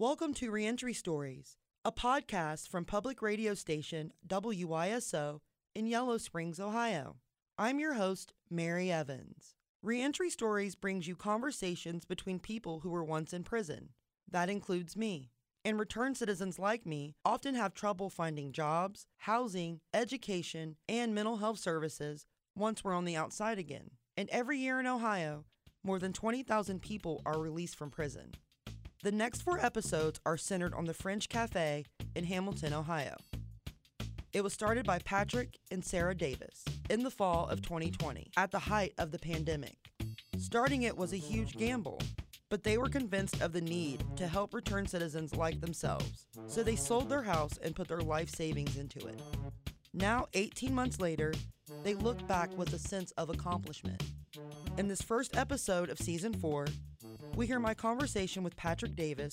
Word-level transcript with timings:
Welcome 0.00 0.32
to 0.34 0.52
Reentry 0.52 0.94
Stories, 0.94 1.56
a 1.84 1.90
podcast 1.90 2.68
from 2.68 2.84
public 2.84 3.20
radio 3.20 3.54
station 3.54 4.12
WYSO 4.28 5.40
in 5.74 5.88
Yellow 5.88 6.18
Springs, 6.18 6.60
Ohio. 6.60 7.16
I'm 7.58 7.80
your 7.80 7.94
host, 7.94 8.32
Mary 8.48 8.92
Evans. 8.92 9.56
Reentry 9.82 10.30
Stories 10.30 10.76
brings 10.76 11.08
you 11.08 11.16
conversations 11.16 12.04
between 12.04 12.38
people 12.38 12.78
who 12.78 12.90
were 12.90 13.02
once 13.02 13.32
in 13.32 13.42
prison. 13.42 13.88
That 14.30 14.48
includes 14.48 14.96
me. 14.96 15.32
And 15.64 15.80
return 15.80 16.14
citizens 16.14 16.60
like 16.60 16.86
me 16.86 17.16
often 17.24 17.56
have 17.56 17.74
trouble 17.74 18.08
finding 18.08 18.52
jobs, 18.52 19.08
housing, 19.16 19.80
education, 19.92 20.76
and 20.88 21.12
mental 21.12 21.38
health 21.38 21.58
services 21.58 22.24
once 22.54 22.84
we're 22.84 22.94
on 22.94 23.04
the 23.04 23.16
outside 23.16 23.58
again. 23.58 23.90
And 24.16 24.28
every 24.30 24.58
year 24.58 24.78
in 24.78 24.86
Ohio, 24.86 25.46
more 25.82 25.98
than 25.98 26.12
20,000 26.12 26.80
people 26.82 27.20
are 27.26 27.40
released 27.40 27.74
from 27.74 27.90
prison. 27.90 28.36
The 29.04 29.12
next 29.12 29.42
four 29.42 29.64
episodes 29.64 30.18
are 30.26 30.36
centered 30.36 30.74
on 30.74 30.86
the 30.86 30.92
Fringe 30.92 31.28
Cafe 31.28 31.84
in 32.16 32.24
Hamilton, 32.24 32.72
Ohio. 32.72 33.14
It 34.32 34.42
was 34.42 34.52
started 34.52 34.84
by 34.86 34.98
Patrick 34.98 35.56
and 35.70 35.84
Sarah 35.84 36.16
Davis 36.16 36.64
in 36.90 37.04
the 37.04 37.10
fall 37.10 37.46
of 37.46 37.62
2020, 37.62 38.32
at 38.36 38.50
the 38.50 38.58
height 38.58 38.94
of 38.98 39.12
the 39.12 39.18
pandemic. 39.20 39.76
Starting 40.36 40.82
it 40.82 40.96
was 40.96 41.12
a 41.12 41.16
huge 41.16 41.56
gamble, 41.56 42.00
but 42.48 42.64
they 42.64 42.76
were 42.76 42.88
convinced 42.88 43.40
of 43.40 43.52
the 43.52 43.60
need 43.60 44.04
to 44.16 44.26
help 44.26 44.52
return 44.52 44.84
citizens 44.84 45.32
like 45.36 45.60
themselves, 45.60 46.26
so 46.48 46.64
they 46.64 46.74
sold 46.74 47.08
their 47.08 47.22
house 47.22 47.56
and 47.62 47.76
put 47.76 47.86
their 47.86 48.00
life 48.00 48.28
savings 48.28 48.76
into 48.76 49.06
it. 49.06 49.22
Now, 49.94 50.26
18 50.34 50.74
months 50.74 51.00
later, 51.00 51.32
they 51.84 51.94
look 51.94 52.26
back 52.26 52.50
with 52.58 52.72
a 52.72 52.78
sense 52.80 53.12
of 53.12 53.30
accomplishment. 53.30 54.02
In 54.76 54.88
this 54.88 55.02
first 55.02 55.36
episode 55.36 55.88
of 55.88 55.98
season 55.98 56.34
four, 56.34 56.66
we 57.38 57.46
hear 57.46 57.60
my 57.60 57.72
conversation 57.72 58.42
with 58.42 58.56
Patrick 58.56 58.96
Davis, 58.96 59.32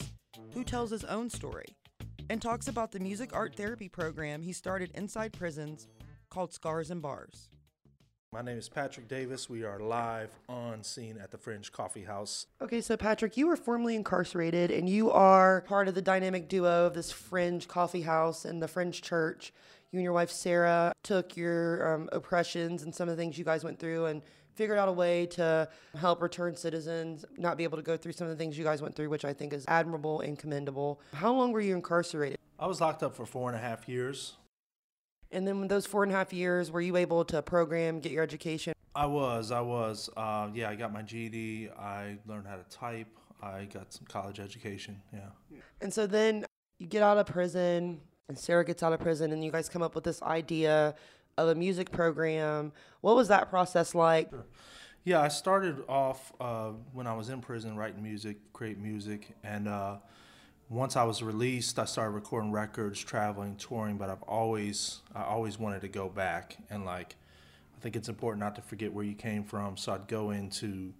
who 0.54 0.64
tells 0.64 0.92
his 0.92 1.04
own 1.06 1.28
story 1.28 1.66
and 2.30 2.40
talks 2.40 2.68
about 2.68 2.92
the 2.92 3.00
music 3.00 3.32
art 3.34 3.56
therapy 3.56 3.90
program 3.90 4.44
he 4.44 4.54
started 4.54 4.92
inside 4.94 5.34
prisons 5.34 5.88
called 6.30 6.54
Scars 6.54 6.92
and 6.92 7.02
Bars. 7.02 7.50
My 8.32 8.44
name 8.44 8.60
is 8.60 8.70
Patrick 8.70 9.08
Davis. 9.08 9.50
We 9.50 9.64
are 9.64 9.80
live 9.80 10.30
on 10.48 10.84
scene 10.84 11.18
at 11.20 11.32
the 11.32 11.40
Fringe 11.40 11.72
Coffee 11.72 12.04
House. 12.04 12.46
Okay, 12.62 12.80
so 12.80 12.96
Patrick, 12.96 13.38
you 13.38 13.48
were 13.48 13.56
formerly 13.56 13.96
incarcerated 13.96 14.70
and 14.70 14.88
you 14.88 15.10
are 15.10 15.62
part 15.62 15.88
of 15.88 15.96
the 15.96 16.02
dynamic 16.04 16.48
duo 16.48 16.86
of 16.86 16.94
this 16.94 17.12
Fringe 17.12 17.68
Coffee 17.68 18.04
House 18.04 18.46
and 18.46 18.62
the 18.62 18.68
Fringe 18.68 19.02
Church. 19.02 19.52
You 19.92 19.98
and 19.98 20.04
your 20.04 20.14
wife 20.14 20.30
Sarah 20.30 20.94
took 21.02 21.36
your 21.36 21.96
um, 21.96 22.10
oppressions 22.12 22.84
and 22.84 22.94
some 22.94 23.10
of 23.10 23.18
the 23.18 23.20
things 23.20 23.40
you 23.40 23.46
guys 23.46 23.64
went 23.64 23.80
through 23.80 24.06
and 24.06 24.22
figured 24.56 24.78
out 24.78 24.90
a 24.90 24.92
way 24.92 25.26
to 25.28 25.68
help 25.98 26.22
return 26.22 26.56
citizens 26.56 27.26
not 27.38 27.58
be 27.58 27.64
able 27.64 27.78
to 27.78 27.84
go 27.84 27.98
through 27.98 28.14
some 28.14 28.28
of 28.28 28.32
the 28.32 28.38
things 28.42 28.58
you 28.58 28.64
guys 28.64 28.82
went 28.82 28.96
through, 28.96 29.10
which 29.10 29.26
I 29.26 29.34
think 29.34 29.54
is 29.54 29.66
admirable 29.68 30.22
and 30.22 30.40
commendable. 30.40 31.02
How 31.14 31.34
long 31.34 31.52
were 31.52 31.62
you 31.62 31.76
incarcerated? 31.76 32.38
I 32.58 32.68
was 32.68 32.80
locked 32.82 33.04
up 33.04 33.16
for 33.16 33.26
four 33.26 33.50
and 33.50 33.58
a 33.58 33.62
half 33.62 33.88
years. 33.88 34.36
And 35.32 35.46
then, 35.46 35.60
with 35.60 35.70
those 35.70 35.86
four 35.86 36.04
and 36.04 36.12
a 36.12 36.16
half 36.16 36.32
years, 36.32 36.72
were 36.72 36.82
you 36.82 36.96
able 36.96 37.26
to 37.26 37.42
program, 37.42 38.00
get 38.00 38.12
your 38.12 38.24
education? 38.24 38.74
I 38.96 39.06
was. 39.08 39.52
I 39.52 39.60
was. 39.60 40.10
Uh, 40.16 40.48
yeah, 40.54 40.70
I 40.70 40.76
got 40.76 40.94
my 40.94 41.02
GED. 41.02 41.70
I 41.78 42.18
learned 42.26 42.48
how 42.48 42.56
to 42.56 42.64
type. 42.70 43.08
I 43.42 43.66
got 43.66 43.92
some 43.92 44.06
college 44.08 44.40
education. 44.40 45.02
Yeah. 45.12 45.60
And 45.82 45.94
so 45.94 46.08
then 46.08 46.46
you 46.80 46.88
get 46.88 47.04
out 47.04 47.18
of 47.18 47.26
prison, 47.26 48.00
and 48.30 48.38
Sarah 48.38 48.64
gets 48.64 48.82
out 48.84 48.94
of 48.94 49.02
prison, 49.02 49.34
and 49.34 49.44
you 49.44 49.52
guys 49.52 49.68
come 49.68 49.82
up 49.82 49.96
with 49.96 50.06
this 50.06 50.22
idea 50.22 50.96
of 51.38 51.50
a 51.50 51.56
music 51.56 51.92
program. 51.92 52.72
What 53.02 53.16
was 53.16 53.28
that 53.28 53.50
process 53.50 53.94
like? 53.94 54.30
Sure. 54.30 54.46
Yeah, 55.04 55.22
I 55.22 55.28
started 55.28 55.84
off 55.88 56.34
uh, 56.40 56.72
when 56.94 57.06
I 57.06 57.14
was 57.14 57.30
in 57.30 57.40
prison 57.40 57.76
writing 57.76 58.02
music, 58.02 58.38
create 58.54 58.80
music, 58.80 59.36
and 59.44 59.68
uh, 59.68 59.98
once 60.70 60.96
I 60.96 61.04
was 61.04 61.22
released, 61.22 61.78
I 61.78 61.86
started 61.86 62.12
recording 62.12 62.52
records, 62.52 63.00
traveling, 63.04 63.56
touring. 63.58 63.98
But 63.98 64.10
I've 64.10 64.24
always, 64.24 65.02
I 65.14 65.24
always 65.24 65.60
wanted 65.60 65.82
to 65.82 65.90
go 65.90 66.10
back 66.10 66.58
and 66.72 66.86
like, 66.86 67.16
I 67.78 67.82
think 67.82 67.96
it's 67.96 68.10
important 68.10 68.40
not 68.40 68.56
to 68.56 68.64
forget 68.64 68.92
where 68.92 69.06
you 69.06 69.14
came 69.14 69.44
from. 69.44 69.78
So 69.78 69.94
I'd 69.94 70.08
go 70.08 70.32
into 70.32 70.92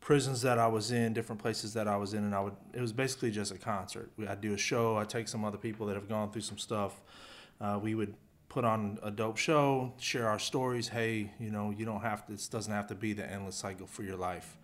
prisons 0.00 0.40
that 0.40 0.58
I 0.58 0.66
was 0.66 0.90
in, 0.90 1.12
different 1.12 1.42
places 1.42 1.74
that 1.74 1.86
I 1.86 1.98
was 1.98 2.14
in, 2.14 2.24
and 2.24 2.34
I 2.34 2.40
would. 2.40 2.54
It 2.72 2.80
was 2.80 2.94
basically 2.94 3.30
just 3.30 3.52
a 3.52 3.58
concert. 3.58 4.10
I'd 4.26 4.40
do 4.40 4.54
a 4.54 4.58
show. 4.58 4.96
I'd 4.96 5.10
take 5.10 5.28
some 5.28 5.44
other 5.44 5.58
people 5.58 5.86
that 5.88 5.96
have 5.96 6.08
gone 6.08 6.30
through 6.30 6.42
some 6.42 6.58
stuff. 6.58 7.02
Uh, 7.60 7.78
we 7.82 7.94
would 7.94 8.14
put 8.54 8.64
on 8.64 9.00
a 9.02 9.10
dope 9.10 9.36
show, 9.36 9.92
share 9.98 10.28
our 10.28 10.38
stories. 10.38 10.86
Hey, 10.86 11.32
you 11.40 11.50
know, 11.50 11.74
you 11.76 11.84
don't 11.84 12.02
have 12.02 12.24
to. 12.26 12.32
This 12.32 12.46
doesn't 12.46 12.72
have 12.72 12.86
to 12.86 12.94
be 12.94 13.12
the 13.12 13.28
endless 13.28 13.56
cycle 13.56 13.88
for 13.88 14.04
your 14.04 14.16
life, 14.16 14.56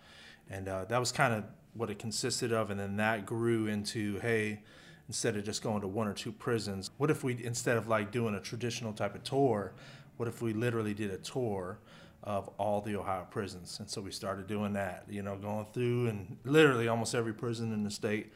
and 0.49 0.69
uh, 0.69 0.85
that 0.85 0.99
was 0.99 1.11
kind 1.11 1.35
of 1.35 1.43
what 1.75 1.91
it 1.91 1.99
consisted 1.99 2.53
of. 2.53 2.71
And 2.71 2.79
then 2.79 2.97
that 2.99 3.27
grew 3.27 3.67
into 3.67 4.21
hey, 4.21 4.63
instead 5.09 5.37
of 5.37 5.43
just 5.45 5.61
going 5.61 5.81
to 5.81 5.89
one 5.89 6.07
or 6.07 6.15
two 6.15 6.31
prisons, 6.31 6.93
what 6.99 7.11
if 7.11 7.25
we 7.25 7.45
instead 7.45 7.77
of 7.77 7.89
like 7.89 8.13
doing 8.13 8.37
a 8.37 8.41
traditional 8.41 8.93
type 8.93 9.17
of 9.17 9.25
tour, 9.25 9.73
what 10.19 10.29
if 10.29 10.41
we 10.41 10.53
literally 10.53 10.95
did 10.95 11.11
a 11.11 11.19
tour? 11.19 11.79
of 12.23 12.51
all 12.59 12.83
the 12.83 12.95
Ohio 12.95 13.27
prisons. 13.31 13.81
And 13.81 13.89
so 13.89 14.03
we 14.03 14.11
started 14.11 14.47
doing 14.47 14.75
that, 14.75 15.07
you 15.09 15.23
know, 15.23 15.37
going 15.37 15.65
through 15.73 16.09
and 16.09 16.37
literally 16.45 16.87
almost 16.87 17.15
every 17.15 17.33
prison 17.33 17.73
in 17.73 17.83
the 17.83 17.91
state. 17.91 18.31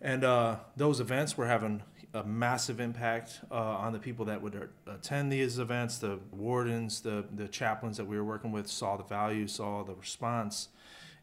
And 0.00 0.24
uh, 0.24 0.56
those 0.76 0.98
events 0.98 1.36
were 1.36 1.46
having 1.46 1.82
a 2.16 2.24
massive 2.24 2.80
impact 2.80 3.40
uh, 3.50 3.54
on 3.54 3.92
the 3.92 3.98
people 3.98 4.24
that 4.24 4.40
would 4.40 4.68
attend 4.86 5.30
these 5.30 5.58
events. 5.58 5.98
The 5.98 6.18
wardens, 6.32 7.00
the 7.00 7.24
the 7.34 7.48
chaplains 7.48 7.96
that 7.98 8.06
we 8.06 8.16
were 8.16 8.24
working 8.24 8.52
with 8.52 8.66
saw 8.68 8.96
the 8.96 9.04
value, 9.04 9.46
saw 9.46 9.84
the 9.84 9.94
response, 9.94 10.68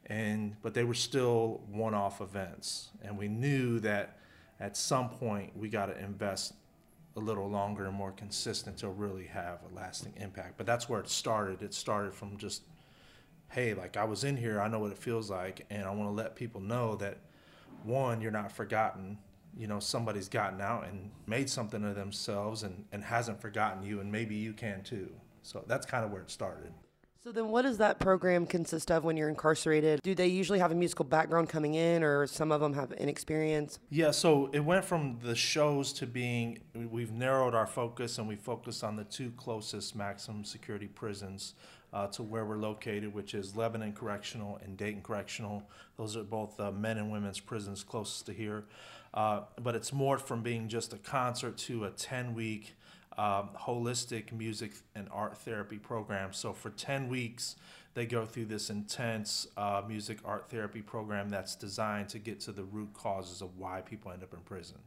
and 0.06 0.56
but 0.62 0.74
they 0.74 0.84
were 0.84 0.94
still 0.94 1.62
one-off 1.70 2.22
events, 2.22 2.90
and 3.02 3.18
we 3.18 3.28
knew 3.28 3.80
that 3.80 4.18
at 4.60 4.78
some 4.78 5.10
point 5.10 5.58
we 5.58 5.68
got 5.68 5.88
to 5.88 5.98
invest 6.00 6.54
a 7.16 7.20
little 7.20 7.50
longer 7.50 7.86
and 7.86 7.96
more 7.96 8.12
consistent 8.12 8.78
to 8.78 8.88
really 8.88 9.26
have 9.26 9.60
a 9.72 9.76
lasting 9.76 10.14
impact. 10.18 10.58
But 10.58 10.66
that's 10.66 10.88
where 10.90 11.00
it 11.00 11.10
started. 11.10 11.62
It 11.62 11.74
started 11.74 12.14
from 12.14 12.38
just, 12.38 12.64
hey, 13.50 13.74
like 13.74 13.98
I 13.98 14.04
was 14.04 14.24
in 14.24 14.38
here, 14.38 14.60
I 14.60 14.68
know 14.68 14.80
what 14.80 14.92
it 14.92 14.98
feels 14.98 15.30
like, 15.30 15.66
and 15.70 15.84
I 15.84 15.92
want 15.92 16.10
to 16.10 16.14
let 16.14 16.36
people 16.36 16.62
know 16.62 16.96
that 16.96 17.18
one, 17.84 18.22
you're 18.22 18.32
not 18.32 18.52
forgotten 18.52 19.18
you 19.58 19.68
know 19.68 19.80
somebody's 19.80 20.30
gotten 20.30 20.62
out 20.62 20.86
and 20.86 21.10
made 21.28 21.50
something 21.50 21.84
of 21.84 21.96
themselves 21.96 22.64
and, 22.64 22.86
and 22.92 23.04
hasn't 23.04 23.40
forgotten 23.40 23.84
you 23.84 24.00
and 24.00 24.12
maybe 24.12 24.36
you 24.36 24.54
can 24.54 24.82
too 24.84 25.10
so 25.42 25.64
that's 25.68 25.86
kind 25.86 26.06
of 26.06 26.12
where 26.12 26.22
it 26.22 26.32
started 26.32 26.72
so 27.24 27.32
then 27.32 27.48
what 27.48 27.62
does 27.62 27.78
that 27.78 28.00
program 28.00 28.46
consist 28.46 28.92
of 28.92 29.04
when 29.04 29.16
you're 29.16 29.30
incarcerated 29.30 30.02
do 30.02 30.16
they 30.16 30.28
usually 30.28 30.60
have 30.60 30.72
a 30.72 30.76
musical 30.76 31.06
background 31.06 31.50
coming 31.50 31.76
in 31.76 32.04
or 32.04 32.26
some 32.28 32.52
of 32.52 32.62
them 32.62 32.74
have 32.74 32.92
inexperience 32.94 33.80
yeah 33.90 34.12
so 34.12 34.50
it 34.54 34.60
went 34.60 34.84
from 34.84 35.20
the 35.22 35.36
shows 35.36 35.94
to 35.94 36.08
being 36.08 36.60
we've 36.90 37.12
narrowed 37.12 37.54
our 37.54 37.68
focus 37.68 38.18
and 38.18 38.28
we 38.28 38.36
focus 38.36 38.84
on 38.84 38.96
the 38.96 39.04
two 39.06 39.32
closest 39.38 39.96
maximum 39.96 40.44
security 40.44 40.88
prisons 40.88 41.54
uh, 41.94 42.08
to 42.08 42.24
where 42.24 42.44
we're 42.44 42.58
located, 42.58 43.14
which 43.14 43.34
is 43.34 43.56
Lebanon 43.56 43.94
Correctional 43.94 44.60
and 44.64 44.76
Dayton 44.76 45.02
Correctional. 45.02 45.64
Those 45.98 46.18
are 46.18 46.24
both 46.24 46.60
uh, 46.60 46.72
men 46.72 46.98
and 46.98 47.12
women's 47.12 47.40
prisons 47.40 47.84
closest 47.84 48.26
to 48.26 48.34
here. 48.34 48.66
Uh, 49.14 49.42
but 49.62 49.76
it's 49.76 49.94
more 49.94 50.18
from 50.18 50.42
being 50.42 50.68
just 50.68 50.94
a 50.94 50.98
concert 50.98 51.58
to 51.58 51.86
a 51.86 51.90
10 51.92 52.34
week 52.34 52.76
um, 53.18 53.50
holistic 53.56 54.32
music 54.32 54.72
and 54.96 55.08
art 55.12 55.38
therapy 55.38 55.78
program. 55.78 56.34
So 56.34 56.52
for 56.52 56.72
10 56.72 57.10
weeks, 57.10 57.56
they 57.94 58.06
go 58.08 58.26
through 58.26 58.46
this 58.46 58.70
intense 58.70 59.48
uh, 59.56 59.84
music 59.88 60.18
art 60.26 60.50
therapy 60.50 60.82
program 60.82 61.30
that's 61.30 61.56
designed 61.56 62.10
to 62.10 62.20
get 62.20 62.40
to 62.42 62.52
the 62.52 62.64
root 62.64 62.92
causes 62.94 63.42
of 63.42 63.58
why 63.58 63.82
people 63.82 64.12
end 64.12 64.24
up 64.24 64.34
in 64.34 64.40
prison 64.40 64.78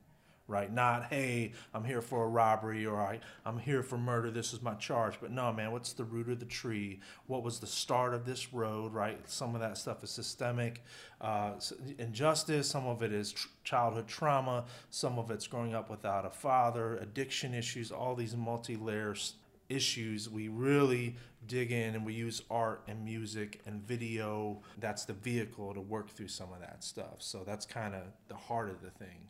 right? 0.48 0.72
Not, 0.72 1.06
hey, 1.06 1.52
I'm 1.74 1.84
here 1.84 2.00
for 2.00 2.24
a 2.24 2.28
robbery 2.28 2.86
or 2.86 3.00
I, 3.00 3.20
I'm 3.44 3.58
here 3.58 3.82
for 3.82 3.98
murder, 3.98 4.30
this 4.30 4.52
is 4.52 4.62
my 4.62 4.74
charge. 4.74 5.14
But 5.20 5.30
no, 5.30 5.52
man, 5.52 5.72
what's 5.72 5.92
the 5.92 6.04
root 6.04 6.28
of 6.28 6.38
the 6.38 6.46
tree? 6.46 7.00
What 7.26 7.42
was 7.42 7.58
the 7.58 7.66
start 7.66 8.14
of 8.14 8.24
this 8.24 8.52
road, 8.52 8.92
right? 8.92 9.18
Some 9.28 9.54
of 9.54 9.60
that 9.60 9.78
stuff 9.78 10.04
is 10.04 10.10
systemic 10.10 10.82
uh, 11.20 11.52
injustice, 11.98 12.68
some 12.68 12.86
of 12.86 13.02
it 13.02 13.12
is 13.12 13.32
tr- 13.32 13.48
childhood 13.64 14.06
trauma, 14.06 14.64
some 14.90 15.18
of 15.18 15.30
it's 15.30 15.46
growing 15.46 15.74
up 15.74 15.90
without 15.90 16.24
a 16.24 16.30
father, 16.30 16.96
addiction 16.98 17.54
issues, 17.54 17.90
all 17.90 18.14
these 18.14 18.36
multi 18.36 18.76
layers 18.76 19.34
issues, 19.68 20.28
we 20.30 20.48
really 20.48 21.16
dig 21.46 21.72
in 21.72 21.94
and 21.94 22.04
we 22.04 22.12
use 22.12 22.42
art 22.50 22.82
and 22.88 23.04
music 23.04 23.60
and 23.66 23.82
video. 23.82 24.60
That's 24.78 25.04
the 25.04 25.12
vehicle 25.12 25.74
to 25.74 25.80
work 25.80 26.10
through 26.10 26.28
some 26.28 26.52
of 26.52 26.60
that 26.60 26.82
stuff. 26.84 27.16
So 27.18 27.42
that's 27.46 27.66
kind 27.66 27.94
of 27.94 28.02
the 28.28 28.34
heart 28.34 28.68
of 28.68 28.82
the 28.82 28.90
thing. 28.90 29.28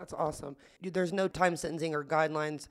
That's 0.00 0.14
awesome. 0.14 0.56
There's 0.80 1.12
no 1.12 1.28
time 1.28 1.56
sentencing 1.56 1.94
or 1.94 2.02
guidelines 2.02 2.68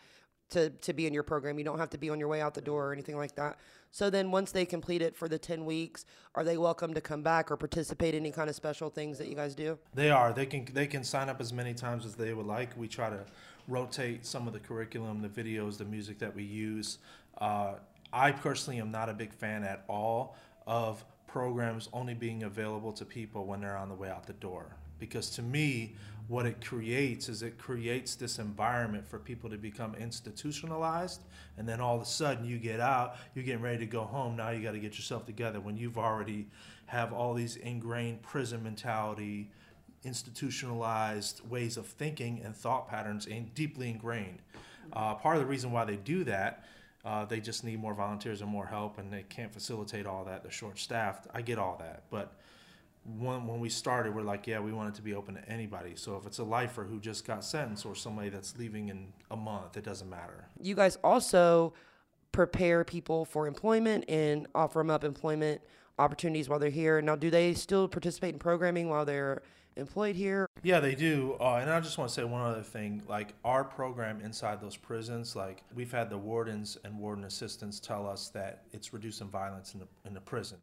to, 0.49 0.71
to 0.71 0.93
be 0.93 1.05
in 1.05 1.13
your 1.13 1.21
program. 1.21 1.59
You 1.59 1.63
don't 1.63 1.77
have 1.77 1.91
to 1.91 1.97
be 1.99 2.09
on 2.09 2.17
your 2.17 2.27
way 2.27 2.41
out 2.41 2.55
the 2.55 2.61
door 2.61 2.87
or 2.87 2.91
anything 2.91 3.17
like 3.17 3.35
that. 3.35 3.59
So 3.91 4.09
then 4.09 4.31
once 4.31 4.51
they 4.51 4.65
complete 4.65 5.03
it 5.03 5.15
for 5.15 5.29
the 5.29 5.37
10 5.37 5.63
weeks, 5.63 6.05
are 6.33 6.43
they 6.43 6.57
welcome 6.57 6.91
to 6.95 7.01
come 7.01 7.21
back 7.21 7.51
or 7.51 7.55
participate 7.55 8.15
in 8.15 8.21
any 8.21 8.31
kind 8.31 8.49
of 8.49 8.55
special 8.55 8.89
things 8.89 9.19
that 9.19 9.27
you 9.27 9.35
guys 9.35 9.53
do? 9.53 9.77
They 9.93 10.09
are. 10.09 10.33
They 10.33 10.47
can 10.47 10.67
they 10.73 10.87
can 10.87 11.03
sign 11.03 11.29
up 11.29 11.39
as 11.39 11.53
many 11.53 11.75
times 11.75 12.03
as 12.03 12.15
they 12.15 12.33
would 12.33 12.47
like. 12.47 12.75
We 12.75 12.87
try 12.87 13.11
to 13.11 13.23
rotate 13.67 14.25
some 14.25 14.47
of 14.47 14.53
the 14.53 14.59
curriculum, 14.59 15.21
the 15.21 15.29
videos, 15.29 15.77
the 15.77 15.85
music 15.85 16.17
that 16.17 16.35
we 16.35 16.43
use. 16.43 16.97
Uh, 17.37 17.73
I 18.11 18.31
personally 18.31 18.79
am 18.79 18.89
not 18.89 19.07
a 19.07 19.13
big 19.13 19.33
fan 19.33 19.63
at 19.63 19.83
all 19.87 20.35
of 20.65 21.05
programs 21.27 21.89
only 21.93 22.15
being 22.15 22.41
available 22.41 22.91
to 22.93 23.05
people 23.05 23.45
when 23.45 23.61
they're 23.61 23.77
on 23.77 23.89
the 23.89 23.95
way 23.95 24.09
out 24.09 24.25
the 24.25 24.33
door 24.33 24.75
because 24.99 25.29
to 25.31 25.41
me 25.41 25.95
what 26.29 26.45
it 26.45 26.63
creates 26.63 27.27
is 27.27 27.41
it 27.41 27.57
creates 27.57 28.15
this 28.15 28.37
environment 28.37 29.05
for 29.05 29.17
people 29.17 29.49
to 29.49 29.57
become 29.57 29.95
institutionalized 29.95 31.23
and 31.57 31.67
then 31.67 31.81
all 31.81 31.95
of 31.95 32.01
a 32.01 32.05
sudden 32.05 32.45
you 32.45 32.57
get 32.57 32.79
out 32.79 33.15
you're 33.33 33.43
getting 33.43 33.63
ready 33.63 33.79
to 33.79 33.87
go 33.87 34.03
home 34.03 34.37
now 34.37 34.51
you 34.51 34.61
got 34.61 34.71
to 34.71 34.79
get 34.79 34.95
yourself 34.95 35.25
together 35.25 35.59
when 35.59 35.75
you've 35.75 35.97
already 35.97 36.47
have 36.85 37.11
all 37.11 37.33
these 37.33 37.55
ingrained 37.57 38.21
prison 38.21 38.63
mentality 38.63 39.49
institutionalized 40.03 41.41
ways 41.49 41.77
of 41.77 41.85
thinking 41.85 42.41
and 42.45 42.55
thought 42.55 42.87
patterns 42.87 43.25
and 43.25 43.53
deeply 43.53 43.89
ingrained. 43.89 44.39
Uh, 44.93 45.13
part 45.15 45.35
of 45.35 45.41
the 45.41 45.47
reason 45.47 45.71
why 45.71 45.83
they 45.83 45.97
do 45.97 46.23
that 46.23 46.63
uh, 47.05 47.25
they 47.25 47.39
just 47.39 47.63
need 47.63 47.79
more 47.79 47.93
volunteers 47.93 48.41
and 48.41 48.49
more 48.49 48.65
help 48.65 48.97
and 48.97 49.11
they 49.11 49.23
can't 49.23 49.53
facilitate 49.53 50.05
all 50.05 50.23
that 50.25 50.43
they're 50.43 50.51
short 50.51 50.77
staffed 50.77 51.27
i 51.33 51.41
get 51.41 51.57
all 51.57 51.77
that 51.79 52.03
but 52.09 52.33
when, 53.17 53.47
when 53.47 53.59
we 53.59 53.69
started, 53.69 54.13
we're 54.13 54.21
like, 54.21 54.45
yeah, 54.47 54.59
we 54.59 54.71
want 54.71 54.89
it 54.89 54.95
to 54.95 55.01
be 55.01 55.13
open 55.13 55.35
to 55.35 55.49
anybody. 55.49 55.93
So 55.95 56.15
if 56.17 56.25
it's 56.25 56.39
a 56.39 56.43
lifer 56.43 56.83
who 56.83 56.99
just 56.99 57.25
got 57.25 57.43
sentenced 57.43 57.85
or 57.85 57.95
somebody 57.95 58.29
that's 58.29 58.57
leaving 58.57 58.89
in 58.89 59.07
a 59.31 59.35
month, 59.35 59.77
it 59.77 59.83
doesn't 59.83 60.09
matter. 60.09 60.45
You 60.61 60.75
guys 60.75 60.97
also 61.03 61.73
prepare 62.31 62.83
people 62.83 63.25
for 63.25 63.47
employment 63.47 64.05
and 64.07 64.47
offer 64.53 64.79
them 64.79 64.89
up 64.89 65.03
employment 65.03 65.61
opportunities 65.97 66.47
while 66.47 66.59
they're 66.59 66.69
here. 66.69 67.01
Now, 67.01 67.15
do 67.15 67.29
they 67.29 67.53
still 67.53 67.87
participate 67.87 68.33
in 68.33 68.39
programming 68.39 68.89
while 68.89 69.05
they're 69.05 69.41
employed 69.75 70.15
here? 70.15 70.47
Yeah, 70.61 70.79
they 70.79 70.95
do. 70.95 71.37
Uh, 71.39 71.55
and 71.55 71.69
I 71.69 71.79
just 71.79 71.97
want 71.97 72.09
to 72.09 72.13
say 72.13 72.23
one 72.23 72.41
other 72.41 72.61
thing. 72.61 73.01
Like 73.07 73.33
our 73.43 73.63
program 73.63 74.21
inside 74.21 74.61
those 74.61 74.75
prisons, 74.75 75.35
like 75.35 75.63
we've 75.73 75.91
had 75.91 76.09
the 76.09 76.17
wardens 76.17 76.77
and 76.83 76.97
warden 76.97 77.23
assistants 77.23 77.79
tell 77.79 78.07
us 78.07 78.29
that 78.29 78.63
it's 78.71 78.93
reducing 78.93 79.27
violence 79.27 79.73
in 79.73 79.79
the 79.79 79.87
in 80.05 80.13
the 80.13 80.21
prison. 80.21 80.57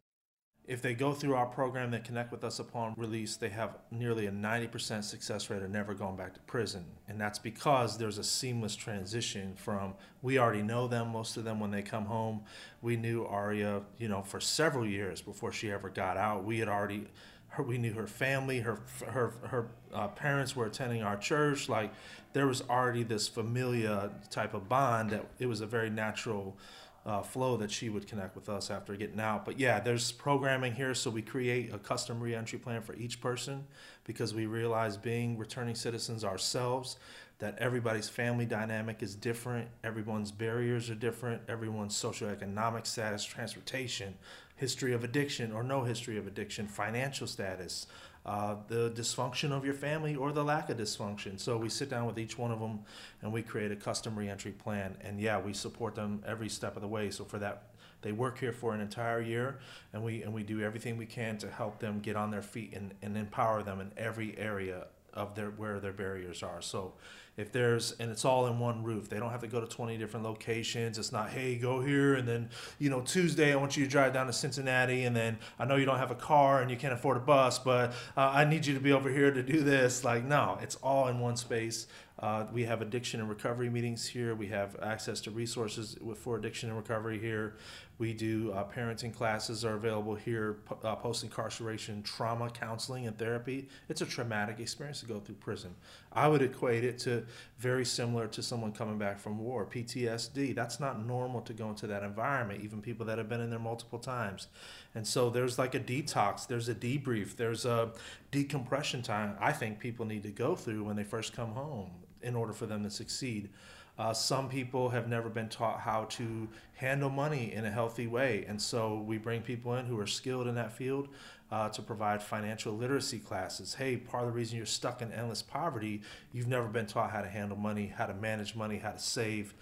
If 0.67 0.81
they 0.81 0.93
go 0.93 1.13
through 1.13 1.33
our 1.35 1.45
program, 1.45 1.91
they 1.91 1.99
connect 1.99 2.29
with 2.29 2.43
us 2.43 2.59
upon 2.59 2.93
release, 2.97 3.37
they 3.37 3.47
have 3.49 3.77
nearly 3.89 4.25
a 4.25 4.31
90% 4.31 5.01
success 5.01 5.49
rate 5.49 5.61
of 5.63 5.71
never 5.71 5.93
going 5.93 6.17
back 6.17 6.33
to 6.33 6.41
prison. 6.41 6.83
And 7.07 7.19
that's 7.19 7.39
because 7.39 7.97
there's 7.97 8.17
a 8.17 8.23
seamless 8.23 8.75
transition 8.75 9.55
from 9.55 9.93
we 10.21 10.37
already 10.37 10.61
know 10.61 10.89
them, 10.89 11.13
most 11.13 11.37
of 11.37 11.45
them 11.45 11.61
when 11.61 11.71
they 11.71 11.81
come 11.81 12.05
home. 12.05 12.41
We 12.81 12.97
knew 12.97 13.23
Aria, 13.23 13.81
you 13.97 14.09
know, 14.09 14.21
for 14.23 14.41
several 14.41 14.85
years 14.85 15.21
before 15.21 15.53
she 15.53 15.71
ever 15.71 15.89
got 15.89 16.17
out. 16.17 16.43
We 16.43 16.59
had 16.59 16.67
already 16.67 17.07
her, 17.49 17.63
we 17.63 17.77
knew 17.77 17.93
her 17.93 18.07
family, 18.07 18.59
her 18.59 18.81
her 19.07 19.33
her 19.47 19.67
uh, 19.93 20.09
parents 20.09 20.53
were 20.53 20.65
attending 20.65 21.01
our 21.01 21.15
church. 21.15 21.69
Like 21.69 21.93
there 22.33 22.45
was 22.45 22.61
already 22.69 23.03
this 23.03 23.29
familia 23.29 24.11
type 24.29 24.53
of 24.53 24.67
bond 24.67 25.11
that 25.11 25.25
it 25.39 25.45
was 25.45 25.61
a 25.61 25.65
very 25.65 25.89
natural 25.89 26.57
uh, 27.07 27.21
flow 27.21 27.55
that 27.55 27.71
she 27.71 27.87
would 27.87 28.05
connect 28.05 28.35
with 28.35 28.49
us 28.49 28.69
after 28.69 28.93
getting 28.95 29.19
out. 29.19 29.45
But 29.45 29.57
yeah, 29.57 29.79
there's 29.79 30.11
programming 30.11 30.73
here, 30.73 30.93
so 30.93 31.09
we 31.09 31.21
create 31.21 31.73
a 31.73 31.79
custom 31.79 32.19
reentry 32.19 32.59
plan 32.59 32.81
for 32.81 32.95
each 32.95 33.21
person 33.21 33.65
because 34.03 34.33
we 34.33 34.45
realize 34.45 34.97
being 34.97 35.37
returning 35.37 35.73
citizens 35.73 36.25
ourselves 36.25 36.97
that 37.39 37.57
everybody's 37.59 38.09
family 38.09 38.45
dynamic 38.45 39.01
is 39.01 39.15
different, 39.15 39.69
everyone's 39.83 40.31
barriers 40.31 40.89
are 40.89 40.95
different, 40.95 41.41
everyone's 41.47 41.95
socioeconomic 41.95 42.85
status, 42.85 43.23
transportation, 43.23 44.15
history 44.55 44.91
of 44.91 45.03
addiction 45.03 45.51
or 45.51 45.63
no 45.63 45.83
history 45.83 46.17
of 46.17 46.27
addiction, 46.27 46.67
financial 46.67 47.27
status, 47.27 47.87
uh, 48.27 48.57
the 48.67 48.91
dysfunction 48.91 49.51
of 49.51 49.63
your 49.63 49.73
family 49.73 50.15
or 50.15 50.33
the 50.33 50.43
lack 50.43 50.69
of 50.69 50.77
dysfunction. 50.77 51.39
So 51.39 51.57
we 51.57 51.69
sit 51.69 51.89
down 51.89 52.05
with 52.05 52.19
each 52.19 52.37
one 52.37 52.51
of 52.51 52.59
them 52.59 52.81
and 53.21 53.31
we 53.31 53.41
create 53.41 53.71
a 53.71 53.75
custom 53.75 54.19
reentry 54.19 54.51
plan. 54.51 54.97
And 55.01 55.19
yeah, 55.19 55.39
we 55.39 55.53
support 55.53 55.95
them 55.95 56.21
every 56.27 56.49
step 56.49 56.75
of 56.75 56.81
the 56.81 56.89
way. 56.89 57.09
So 57.09 57.23
for 57.23 57.39
that, 57.39 57.63
they 58.01 58.11
work 58.11 58.37
here 58.37 58.51
for 58.51 58.73
an 58.73 58.81
entire 58.81 59.21
year, 59.21 59.59
and 59.91 60.03
we 60.03 60.21
and 60.21 60.31
we 60.31 60.43
do 60.43 60.61
everything 60.61 60.97
we 60.97 61.07
can 61.07 61.37
to 61.39 61.49
help 61.49 61.79
them 61.79 61.99
get 61.99 62.15
on 62.15 62.29
their 62.29 62.43
feet 62.43 62.73
and, 62.73 62.93
and 63.01 63.17
empower 63.17 63.63
them 63.63 63.81
in 63.81 63.91
every 63.97 64.37
area 64.37 64.85
of 65.13 65.33
their 65.33 65.49
where 65.49 65.79
their 65.79 65.93
barriers 65.93 66.43
are. 66.43 66.61
So 66.61 66.93
if 67.37 67.51
there's 67.51 67.93
and 67.99 68.11
it's 68.11 68.25
all 68.25 68.47
in 68.47 68.59
one 68.59 68.83
roof 68.83 69.07
they 69.07 69.19
don't 69.19 69.29
have 69.29 69.41
to 69.41 69.47
go 69.47 69.61
to 69.61 69.67
20 69.67 69.97
different 69.97 70.25
locations 70.25 70.97
it's 70.97 71.11
not 71.11 71.29
hey 71.29 71.55
go 71.55 71.79
here 71.79 72.15
and 72.15 72.27
then 72.27 72.49
you 72.79 72.89
know 72.89 73.01
tuesday 73.01 73.53
i 73.53 73.55
want 73.55 73.77
you 73.77 73.85
to 73.85 73.89
drive 73.89 74.11
down 74.11 74.25
to 74.25 74.33
cincinnati 74.33 75.05
and 75.05 75.15
then 75.15 75.37
i 75.59 75.65
know 75.65 75.75
you 75.75 75.85
don't 75.85 75.99
have 75.99 76.11
a 76.11 76.15
car 76.15 76.61
and 76.61 76.71
you 76.71 76.75
can't 76.75 76.93
afford 76.93 77.15
a 77.15 77.21
bus 77.21 77.59
but 77.59 77.91
uh, 78.17 78.31
i 78.33 78.43
need 78.43 78.65
you 78.65 78.73
to 78.73 78.79
be 78.79 78.91
over 78.91 79.09
here 79.09 79.31
to 79.31 79.43
do 79.43 79.61
this 79.61 80.03
like 80.03 80.23
no 80.23 80.57
it's 80.61 80.75
all 80.77 81.07
in 81.07 81.19
one 81.19 81.37
space 81.37 81.87
uh, 82.19 82.45
we 82.51 82.63
have 82.63 82.81
addiction 82.81 83.19
and 83.19 83.29
recovery 83.29 83.69
meetings 83.69 84.07
here. 84.07 84.33
We 84.33 84.47
have 84.47 84.75
access 84.81 85.21
to 85.21 85.31
resources 85.31 85.97
for 86.15 86.35
addiction 86.35 86.69
and 86.69 86.77
recovery 86.77 87.19
here. 87.19 87.57
We 87.99 88.13
do 88.13 88.51
uh, 88.53 88.63
parenting 88.63 89.13
classes 89.13 89.63
are 89.63 89.75
available 89.75 90.15
here, 90.15 90.57
uh, 90.83 90.95
post 90.95 91.23
incarceration 91.23 92.01
trauma 92.01 92.49
counseling 92.49 93.05
and 93.05 93.17
therapy. 93.17 93.69
It's 93.87 94.01
a 94.01 94.05
traumatic 94.05 94.59
experience 94.59 94.99
to 95.01 95.05
go 95.05 95.19
through 95.19 95.35
prison. 95.35 95.75
I 96.11 96.27
would 96.27 96.41
equate 96.41 96.83
it 96.83 96.97
to 96.99 97.23
very 97.57 97.85
similar 97.85 98.27
to 98.27 98.41
someone 98.41 98.71
coming 98.71 98.97
back 98.97 99.19
from 99.19 99.39
war, 99.39 99.65
PTSD. 99.65 100.55
That's 100.55 100.79
not 100.79 101.05
normal 101.05 101.41
to 101.41 101.53
go 101.53 101.69
into 101.69 101.87
that 101.87 102.03
environment, 102.03 102.63
even 102.63 102.81
people 102.81 103.05
that 103.07 103.17
have 103.17 103.29
been 103.29 103.41
in 103.41 103.49
there 103.49 103.59
multiple 103.59 103.99
times. 103.99 104.47
And 104.95 105.05
so 105.05 105.29
there's 105.29 105.57
like 105.57 105.75
a 105.75 105.79
detox, 105.79 106.47
there's 106.47 106.69
a 106.69 106.75
debrief, 106.75 107.35
there's 107.35 107.65
a 107.65 107.91
decompression 108.31 109.01
time 109.01 109.35
I 109.39 109.51
think 109.51 109.79
people 109.79 110.05
need 110.05 110.23
to 110.23 110.31
go 110.31 110.55
through 110.55 110.83
when 110.83 110.95
they 110.95 111.03
first 111.03 111.33
come 111.35 111.51
home 111.51 111.91
in 112.21 112.35
order 112.35 112.53
for 112.53 112.65
them 112.65 112.83
to 112.83 112.89
succeed. 112.89 113.49
Uh, 113.97 114.13
some 114.13 114.47
people 114.47 114.89
have 114.89 115.07
never 115.07 115.27
been 115.27 115.49
taught 115.49 115.79
how 115.79 116.03
to 116.05 116.47
handle 116.75 117.09
money 117.09 117.51
in 117.51 117.65
a 117.65 117.71
healthy 117.71 118.05
way, 118.05 118.45
and 118.47 118.61
so 118.61 119.03
we 119.07 119.17
bring 119.17 119.41
people 119.41 119.73
in 119.75 119.85
who 119.85 119.99
are 119.99 120.07
skilled 120.07 120.47
in 120.47 120.55
that 120.55 120.71
field 120.71 121.07
uh, 121.51 121.69
to 121.69 121.81
provide 121.81 122.21
financial 122.21 122.73
literacy 122.73 123.19
classes. 123.19 123.73
Hey, 123.73 123.97
part 123.97 124.25
of 124.25 124.31
the 124.31 124.35
reason 124.35 124.57
you're 124.57 124.65
stuck 124.65 125.01
in 125.01 125.11
endless 125.11 125.41
poverty, 125.41 126.01
you've 126.31 126.47
never 126.47 126.67
been 126.67 126.85
taught 126.85 127.11
how 127.11 127.21
to 127.21 127.27
handle 127.27 127.57
money, 127.57 127.91
how 127.95 128.05
to 128.05 128.13
manage 128.13 128.55
money, 128.55 128.77
how 128.77 128.91
to 128.91 128.99
save. 128.99 129.53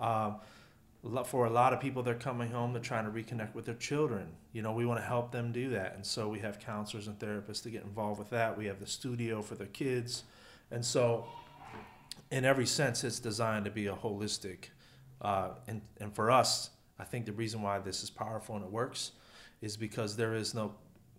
Um, 0.00 0.36
for 1.26 1.46
a 1.46 1.50
lot 1.50 1.72
of 1.72 1.80
people, 1.80 2.02
they're 2.02 2.14
coming 2.14 2.50
home, 2.52 2.72
they're 2.72 2.80
trying 2.80 3.04
to 3.04 3.10
reconnect 3.10 3.54
with 3.54 3.64
their 3.64 3.74
children. 3.74 4.28
You 4.52 4.62
know, 4.62 4.72
we 4.72 4.86
want 4.86 5.00
to 5.00 5.06
help 5.06 5.32
them 5.32 5.50
do 5.50 5.68
that. 5.70 5.94
And 5.96 6.06
so 6.06 6.28
we 6.28 6.38
have 6.38 6.60
counselors 6.60 7.08
and 7.08 7.18
therapists 7.18 7.62
to 7.64 7.70
get 7.70 7.82
involved 7.82 8.20
with 8.20 8.30
that. 8.30 8.56
We 8.56 8.66
have 8.66 8.78
the 8.78 8.86
studio 8.86 9.42
for 9.42 9.56
their 9.56 9.66
kids. 9.66 10.22
And 10.70 10.84
so 10.84 11.26
in 12.32 12.46
every 12.46 12.66
sense, 12.66 13.04
it's 13.04 13.20
designed 13.20 13.66
to 13.66 13.70
be 13.70 13.86
a 13.86 13.94
holistic. 13.94 14.70
Uh, 15.20 15.50
and, 15.68 15.82
and 16.00 16.12
for 16.14 16.30
us, 16.30 16.70
I 16.98 17.04
think 17.04 17.26
the 17.26 17.32
reason 17.32 17.60
why 17.60 17.78
this 17.78 18.02
is 18.02 18.08
powerful 18.08 18.56
and 18.56 18.64
it 18.64 18.70
works 18.70 19.12
is 19.60 19.76
because 19.76 20.16
there 20.16 20.34
is 20.34 20.54
no 20.54 20.74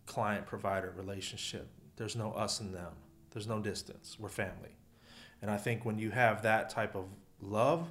client 0.08 0.48
provider 0.48 0.92
relationship. 0.98 1.68
There's 1.96 2.16
no 2.16 2.32
us 2.32 2.60
and 2.60 2.74
them. 2.74 2.92
There's 3.30 3.48
no 3.48 3.60
distance. 3.60 4.18
We're 4.20 4.30
family. 4.30 4.76
And 5.42 5.52
I 5.52 5.58
think 5.58 5.86
when 5.86 6.00
you 6.00 6.10
have 6.10 6.42
that 6.44 6.72
type 6.72 6.96
of 6.96 7.06
love, 7.42 7.88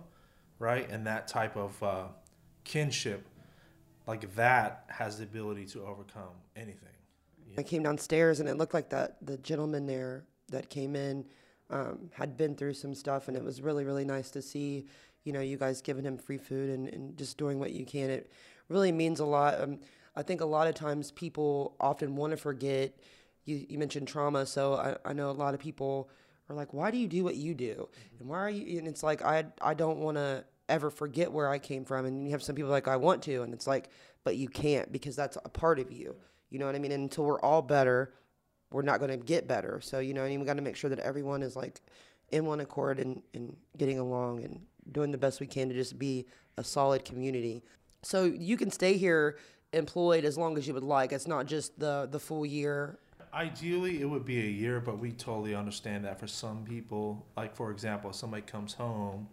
right, 0.58 0.88
and 0.90 1.06
that 1.06 1.28
type 1.28 1.56
of 1.56 1.80
uh, 1.82 2.04
kinship, 2.64 3.24
like 4.08 4.34
that 4.34 4.84
has 4.88 5.18
the 5.18 5.24
ability 5.24 5.66
to 5.66 5.84
overcome 5.84 6.34
anything. 6.56 6.88
I 7.56 7.62
came 7.62 7.84
downstairs 7.84 8.40
and 8.40 8.48
it 8.48 8.56
looked 8.56 8.74
like 8.74 8.88
that 8.90 9.18
the 9.22 9.38
gentleman 9.38 9.86
there 9.86 10.24
that 10.48 10.70
came 10.70 10.96
in 10.96 11.24
um, 11.72 12.10
had 12.12 12.36
been 12.36 12.54
through 12.54 12.74
some 12.74 12.94
stuff, 12.94 13.28
and 13.28 13.36
it 13.36 13.42
was 13.42 13.60
really, 13.62 13.84
really 13.84 14.04
nice 14.04 14.30
to 14.32 14.42
see, 14.42 14.86
you 15.24 15.32
know, 15.32 15.40
you 15.40 15.56
guys 15.56 15.80
giving 15.80 16.04
him 16.04 16.18
free 16.18 16.38
food 16.38 16.70
and, 16.70 16.88
and 16.88 17.16
just 17.16 17.38
doing 17.38 17.58
what 17.58 17.72
you 17.72 17.84
can. 17.84 18.10
It 18.10 18.30
really 18.68 18.92
means 18.92 19.20
a 19.20 19.24
lot. 19.24 19.60
Um, 19.60 19.78
I 20.14 20.22
think 20.22 20.40
a 20.40 20.46
lot 20.46 20.66
of 20.66 20.74
times 20.74 21.10
people 21.10 21.74
often 21.80 22.14
want 22.14 22.32
to 22.32 22.36
forget. 22.36 22.94
You, 23.44 23.64
you 23.68 23.78
mentioned 23.78 24.06
trauma, 24.06 24.46
so 24.46 24.74
I, 24.74 24.96
I 25.10 25.12
know 25.12 25.30
a 25.30 25.32
lot 25.32 25.54
of 25.54 25.60
people 25.60 26.10
are 26.48 26.54
like, 26.54 26.72
"Why 26.72 26.90
do 26.90 26.98
you 26.98 27.08
do 27.08 27.24
what 27.24 27.36
you 27.36 27.54
do?" 27.54 27.88
And 28.20 28.28
why 28.28 28.38
are 28.38 28.50
you? 28.50 28.78
And 28.78 28.86
it's 28.86 29.02
like 29.02 29.24
I 29.24 29.46
I 29.60 29.74
don't 29.74 29.98
want 29.98 30.16
to 30.18 30.44
ever 30.68 30.90
forget 30.90 31.32
where 31.32 31.48
I 31.48 31.58
came 31.58 31.84
from. 31.84 32.04
And 32.04 32.24
you 32.24 32.32
have 32.32 32.42
some 32.42 32.54
people 32.54 32.70
like, 32.70 32.86
"I 32.86 32.96
want 32.96 33.22
to," 33.24 33.42
and 33.42 33.52
it's 33.52 33.66
like, 33.66 33.88
but 34.24 34.36
you 34.36 34.48
can't 34.48 34.92
because 34.92 35.16
that's 35.16 35.36
a 35.44 35.48
part 35.48 35.78
of 35.78 35.90
you. 35.90 36.14
You 36.50 36.58
know 36.58 36.66
what 36.66 36.76
I 36.76 36.78
mean? 36.78 36.92
And 36.92 37.04
until 37.04 37.24
we're 37.24 37.40
all 37.40 37.62
better, 37.62 38.12
we're 38.72 38.82
not 38.82 38.98
going 38.98 39.10
to 39.10 39.16
get 39.16 39.46
better. 39.46 39.80
So, 39.82 39.98
you 39.98 40.14
know, 40.14 40.24
mean, 40.24 40.40
we 40.40 40.46
got 40.46 40.56
to 40.56 40.62
make 40.62 40.76
sure 40.76 40.90
that 40.90 40.98
everyone 41.00 41.42
is 41.42 41.56
like 41.56 41.80
in 42.30 42.46
one 42.46 42.60
accord 42.60 42.98
and, 42.98 43.22
and 43.34 43.56
getting 43.76 43.98
along 43.98 44.42
and 44.42 44.60
doing 44.90 45.12
the 45.12 45.18
best 45.18 45.40
we 45.40 45.46
can 45.46 45.68
to 45.68 45.74
just 45.74 45.98
be 45.98 46.26
a 46.56 46.64
solid 46.64 47.04
community. 47.04 47.62
So 48.02 48.24
you 48.24 48.56
can 48.56 48.70
stay 48.70 48.96
here 48.96 49.38
employed 49.72 50.24
as 50.24 50.36
long 50.36 50.58
as 50.58 50.66
you 50.66 50.74
would 50.74 50.82
like. 50.82 51.12
It's 51.12 51.28
not 51.28 51.46
just 51.46 51.78
the, 51.78 52.08
the 52.10 52.18
full 52.18 52.44
year. 52.44 52.98
Ideally, 53.32 54.02
it 54.02 54.04
would 54.04 54.26
be 54.26 54.38
a 54.40 54.50
year, 54.50 54.80
but 54.80 54.98
we 54.98 55.12
totally 55.12 55.54
understand 55.54 56.04
that 56.04 56.20
for 56.20 56.26
some 56.26 56.64
people, 56.64 57.24
like 57.36 57.54
for 57.54 57.70
example, 57.70 58.10
if 58.10 58.16
somebody 58.16 58.42
comes 58.42 58.74
home, 58.74 59.28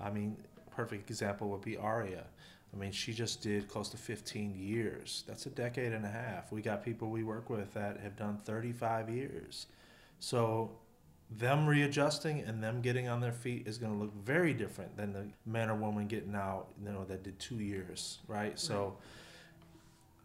I 0.00 0.10
mean, 0.10 0.36
perfect 0.74 1.10
example 1.10 1.50
would 1.50 1.60
be 1.60 1.76
Aria. 1.76 2.24
I 2.72 2.78
mean, 2.78 2.92
she 2.92 3.12
just 3.12 3.42
did 3.42 3.68
close 3.68 3.88
to 3.90 3.96
15 3.96 4.54
years. 4.56 5.24
That's 5.26 5.46
a 5.46 5.50
decade 5.50 5.92
and 5.92 6.06
a 6.06 6.10
half. 6.10 6.50
We 6.52 6.62
got 6.62 6.82
people 6.82 7.10
we 7.10 7.22
work 7.22 7.50
with 7.50 7.74
that 7.74 8.00
have 8.00 8.16
done 8.16 8.38
35 8.38 9.10
years. 9.10 9.66
So, 10.20 10.70
them 11.30 11.66
readjusting 11.66 12.40
and 12.40 12.62
them 12.62 12.82
getting 12.82 13.08
on 13.08 13.20
their 13.20 13.32
feet 13.32 13.66
is 13.66 13.78
going 13.78 13.92
to 13.92 13.98
look 13.98 14.14
very 14.22 14.52
different 14.52 14.96
than 14.96 15.12
the 15.12 15.26
man 15.46 15.70
or 15.70 15.74
woman 15.74 16.06
getting 16.06 16.34
out, 16.34 16.68
you 16.82 16.92
know, 16.92 17.04
that 17.04 17.22
did 17.22 17.38
two 17.38 17.58
years, 17.58 18.18
right? 18.26 18.38
right. 18.38 18.58
So, 18.58 18.96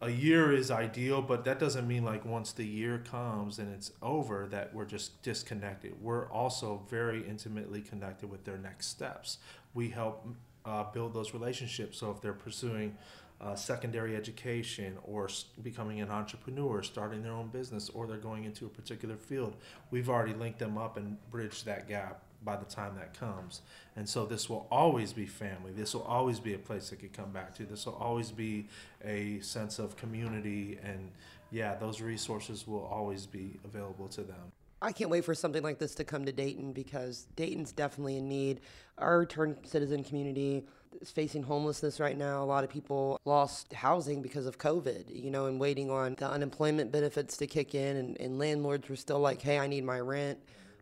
a 0.00 0.10
year 0.10 0.52
is 0.52 0.70
ideal, 0.70 1.20
but 1.20 1.44
that 1.44 1.58
doesn't 1.58 1.86
mean 1.88 2.04
like 2.04 2.24
once 2.24 2.52
the 2.52 2.64
year 2.64 2.98
comes 2.98 3.58
and 3.58 3.72
it's 3.74 3.90
over 4.00 4.46
that 4.46 4.72
we're 4.72 4.84
just 4.84 5.20
disconnected. 5.22 6.00
We're 6.00 6.30
also 6.30 6.82
very 6.88 7.26
intimately 7.26 7.80
connected 7.80 8.30
with 8.30 8.44
their 8.44 8.58
next 8.58 8.86
steps. 8.86 9.38
We 9.74 9.88
help 9.88 10.24
uh, 10.68 10.84
build 10.92 11.14
those 11.14 11.32
relationships. 11.32 11.98
So 11.98 12.10
if 12.10 12.20
they're 12.20 12.32
pursuing 12.32 12.96
uh, 13.40 13.54
secondary 13.54 14.16
education 14.16 14.98
or 15.04 15.28
becoming 15.62 16.00
an 16.00 16.10
entrepreneur, 16.10 16.82
starting 16.82 17.22
their 17.22 17.32
own 17.32 17.48
business, 17.48 17.88
or 17.88 18.06
they're 18.06 18.16
going 18.16 18.44
into 18.44 18.66
a 18.66 18.68
particular 18.68 19.16
field, 19.16 19.56
we've 19.90 20.10
already 20.10 20.34
linked 20.34 20.58
them 20.58 20.76
up 20.76 20.96
and 20.96 21.16
bridged 21.30 21.64
that 21.64 21.88
gap 21.88 22.22
by 22.44 22.56
the 22.56 22.64
time 22.64 22.94
that 22.96 23.18
comes. 23.18 23.62
And 23.96 24.08
so 24.08 24.26
this 24.26 24.48
will 24.48 24.66
always 24.70 25.12
be 25.12 25.26
family. 25.26 25.72
This 25.72 25.94
will 25.94 26.02
always 26.02 26.38
be 26.38 26.54
a 26.54 26.58
place 26.58 26.90
they 26.90 26.96
could 26.96 27.12
come 27.12 27.32
back 27.32 27.54
to. 27.56 27.64
This 27.64 27.86
will 27.86 27.94
always 27.94 28.30
be 28.30 28.68
a 29.04 29.40
sense 29.40 29.78
of 29.78 29.96
community. 29.96 30.78
And 30.82 31.10
yeah, 31.50 31.74
those 31.74 32.00
resources 32.00 32.66
will 32.66 32.84
always 32.84 33.26
be 33.26 33.58
available 33.64 34.08
to 34.08 34.22
them. 34.22 34.52
I 34.80 34.92
can't 34.92 35.10
wait 35.10 35.24
for 35.24 35.34
something 35.34 35.62
like 35.62 35.78
this 35.78 35.94
to 35.96 36.04
come 36.04 36.24
to 36.26 36.32
Dayton 36.32 36.72
because 36.72 37.26
Dayton's 37.34 37.72
definitely 37.72 38.16
in 38.18 38.28
need. 38.28 38.60
Our 38.96 39.18
return 39.18 39.56
citizen 39.64 40.04
community 40.04 40.64
is 41.00 41.10
facing 41.10 41.42
homelessness 41.42 41.98
right 41.98 42.16
now. 42.16 42.42
A 42.42 42.46
lot 42.46 42.62
of 42.64 42.70
people 42.70 43.20
lost 43.24 43.72
housing 43.72 44.22
because 44.22 44.46
of 44.46 44.58
COVID, 44.58 45.04
you 45.08 45.30
know, 45.30 45.46
and 45.46 45.58
waiting 45.58 45.90
on 45.90 46.14
the 46.18 46.30
unemployment 46.30 46.92
benefits 46.92 47.36
to 47.38 47.46
kick 47.46 47.74
in. 47.74 47.96
And, 47.96 48.20
and 48.20 48.38
landlords 48.38 48.88
were 48.88 48.96
still 48.96 49.18
like, 49.18 49.42
hey, 49.42 49.58
I 49.58 49.66
need 49.66 49.84
my 49.84 49.98
rent. 49.98 50.38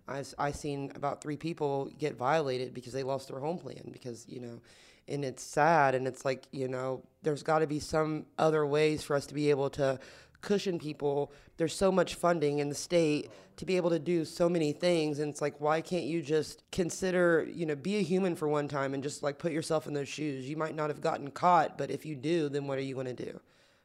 I've 0.08 0.32
I 0.38 0.52
seen 0.52 0.92
about 0.94 1.20
three 1.20 1.36
people 1.36 1.90
get 1.98 2.16
violated 2.16 2.74
because 2.74 2.92
they 2.92 3.02
lost 3.02 3.28
their 3.28 3.40
home 3.40 3.58
plan 3.58 3.90
because 3.92 4.24
you 4.28 4.40
know, 4.40 4.60
and 5.08 5.24
it's 5.24 5.42
sad 5.42 5.94
and 5.94 6.06
it's 6.06 6.24
like 6.24 6.46
you 6.52 6.68
know 6.68 7.02
there's 7.22 7.42
got 7.42 7.60
to 7.60 7.66
be 7.66 7.80
some 7.80 8.26
other 8.38 8.64
ways 8.64 9.02
for 9.02 9.16
us 9.16 9.26
to 9.26 9.34
be 9.34 9.50
able 9.50 9.70
to 9.70 9.98
cushion 10.46 10.78
people. 10.78 11.32
There's 11.56 11.74
so 11.74 11.90
much 11.90 12.14
funding 12.14 12.60
in 12.60 12.68
the 12.68 12.74
state 12.74 13.30
to 13.56 13.66
be 13.66 13.76
able 13.76 13.90
to 13.90 13.98
do 13.98 14.24
so 14.24 14.48
many 14.48 14.72
things 14.72 15.18
and 15.18 15.28
it's 15.28 15.42
like 15.42 15.60
why 15.60 15.80
can't 15.80 16.04
you 16.04 16.22
just 16.22 16.62
consider, 16.70 17.46
you 17.52 17.66
know, 17.66 17.74
be 17.74 17.96
a 17.96 18.02
human 18.02 18.36
for 18.36 18.46
one 18.46 18.68
time 18.68 18.94
and 18.94 19.02
just 19.02 19.24
like 19.24 19.38
put 19.38 19.50
yourself 19.50 19.88
in 19.88 19.92
those 19.92 20.08
shoes. 20.08 20.48
You 20.48 20.56
might 20.56 20.76
not 20.76 20.88
have 20.88 21.00
gotten 21.00 21.32
caught, 21.32 21.76
but 21.76 21.90
if 21.90 22.06
you 22.06 22.14
do, 22.14 22.48
then 22.48 22.68
what 22.68 22.78
are 22.78 22.82
you 22.82 22.94
going 22.94 23.06
to 23.14 23.24
do? 23.24 23.40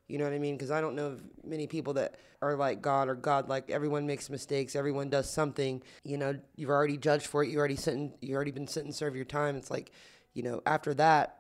You 0.08 0.20
know 0.20 0.26
what 0.26 0.34
I 0.34 0.40
mean? 0.40 0.56
Because 0.56 0.70
I 0.70 0.82
don't 0.82 0.96
know 0.96 1.18
many 1.44 1.66
people 1.66 1.94
that 1.94 2.16
are 2.44 2.56
like 2.56 2.82
God 2.82 3.10
or 3.10 3.16
God 3.16 3.50
like 3.50 3.72
everyone 3.72 4.06
makes 4.06 4.30
mistakes, 4.30 4.76
everyone 4.76 5.10
does 5.10 5.28
something. 5.28 5.82
You 6.04 6.18
know, 6.18 6.38
you've 6.56 6.70
already 6.70 6.98
judged 6.98 7.26
for 7.26 7.44
it. 7.44 7.50
You 7.50 7.58
already 7.58 7.76
sent. 7.76 8.14
You 8.22 8.36
already 8.36 8.52
been 8.52 8.68
sentenced, 8.68 9.00
serve 9.00 9.16
your 9.16 9.26
time. 9.26 9.56
It's 9.56 9.72
like, 9.72 9.92
you 10.36 10.44
know, 10.44 10.62
after 10.68 10.94
that, 10.96 11.40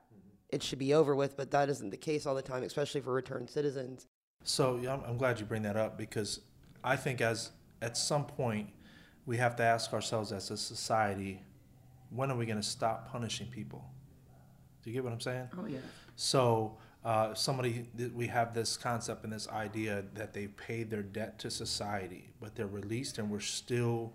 it 0.49 0.63
should 0.63 0.79
be 0.79 0.95
over 0.95 1.15
with. 1.15 1.37
But 1.37 1.51
that 1.51 1.69
isn't 1.69 1.91
the 1.91 1.97
case 1.97 2.25
all 2.25 2.33
the 2.33 2.41
time, 2.41 2.63
especially 2.63 3.01
for 3.01 3.13
returned 3.13 3.51
citizens. 3.51 4.07
So 4.43 4.79
yeah, 4.81 4.93
I'm, 4.93 5.01
I'm 5.05 5.17
glad 5.17 5.39
you 5.39 5.45
bring 5.45 5.63
that 5.63 5.77
up 5.77 5.97
because 5.97 6.41
I 6.83 6.95
think 6.95 7.21
as 7.21 7.51
at 7.81 7.97
some 7.97 8.25
point 8.25 8.69
we 9.25 9.37
have 9.37 9.55
to 9.57 9.63
ask 9.63 9.93
ourselves 9.93 10.31
as 10.31 10.51
a 10.51 10.57
society, 10.57 11.41
when 12.09 12.31
are 12.31 12.37
we 12.37 12.45
going 12.45 12.59
to 12.59 12.67
stop 12.67 13.11
punishing 13.11 13.47
people? 13.47 13.83
Do 14.83 14.89
you 14.89 14.93
get 14.95 15.03
what 15.03 15.13
I'm 15.13 15.21
saying? 15.21 15.49
Oh 15.57 15.65
yeah. 15.65 15.79
So 16.15 16.77
uh, 17.03 17.33
somebody 17.33 17.87
we 18.13 18.27
have 18.27 18.53
this 18.53 18.77
concept 18.77 19.23
and 19.23 19.33
this 19.33 19.47
idea 19.49 20.03
that 20.13 20.33
they've 20.33 20.55
paid 20.55 20.89
their 20.89 21.03
debt 21.03 21.39
to 21.39 21.51
society, 21.51 22.29
but 22.39 22.55
they're 22.55 22.67
released 22.67 23.17
and 23.17 23.29
we're 23.29 23.39
still 23.39 24.13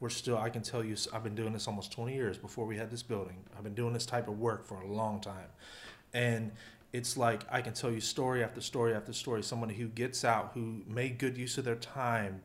we're 0.00 0.08
still 0.08 0.38
I 0.38 0.48
can 0.50 0.62
tell 0.62 0.84
you 0.84 0.96
I've 1.12 1.22
been 1.22 1.34
doing 1.34 1.52
this 1.52 1.68
almost 1.68 1.92
20 1.92 2.14
years 2.14 2.38
before 2.38 2.66
we 2.66 2.76
had 2.76 2.90
this 2.90 3.02
building. 3.02 3.44
I've 3.56 3.64
been 3.64 3.74
doing 3.74 3.92
this 3.92 4.06
type 4.06 4.28
of 4.28 4.38
work 4.38 4.66
for 4.66 4.80
a 4.80 4.86
long 4.86 5.20
time. 5.20 5.48
And 6.12 6.52
it's 6.92 7.16
like 7.16 7.42
I 7.50 7.62
can 7.62 7.72
tell 7.72 7.90
you 7.90 8.00
story 8.00 8.42
after 8.42 8.60
story 8.60 8.94
after 8.94 9.12
story. 9.12 9.42
Someone 9.42 9.68
who 9.68 9.86
gets 9.86 10.24
out, 10.24 10.50
who 10.54 10.82
made 10.88 11.18
good 11.18 11.38
use 11.38 11.56
of 11.56 11.64
their 11.64 11.76
time, 11.76 12.42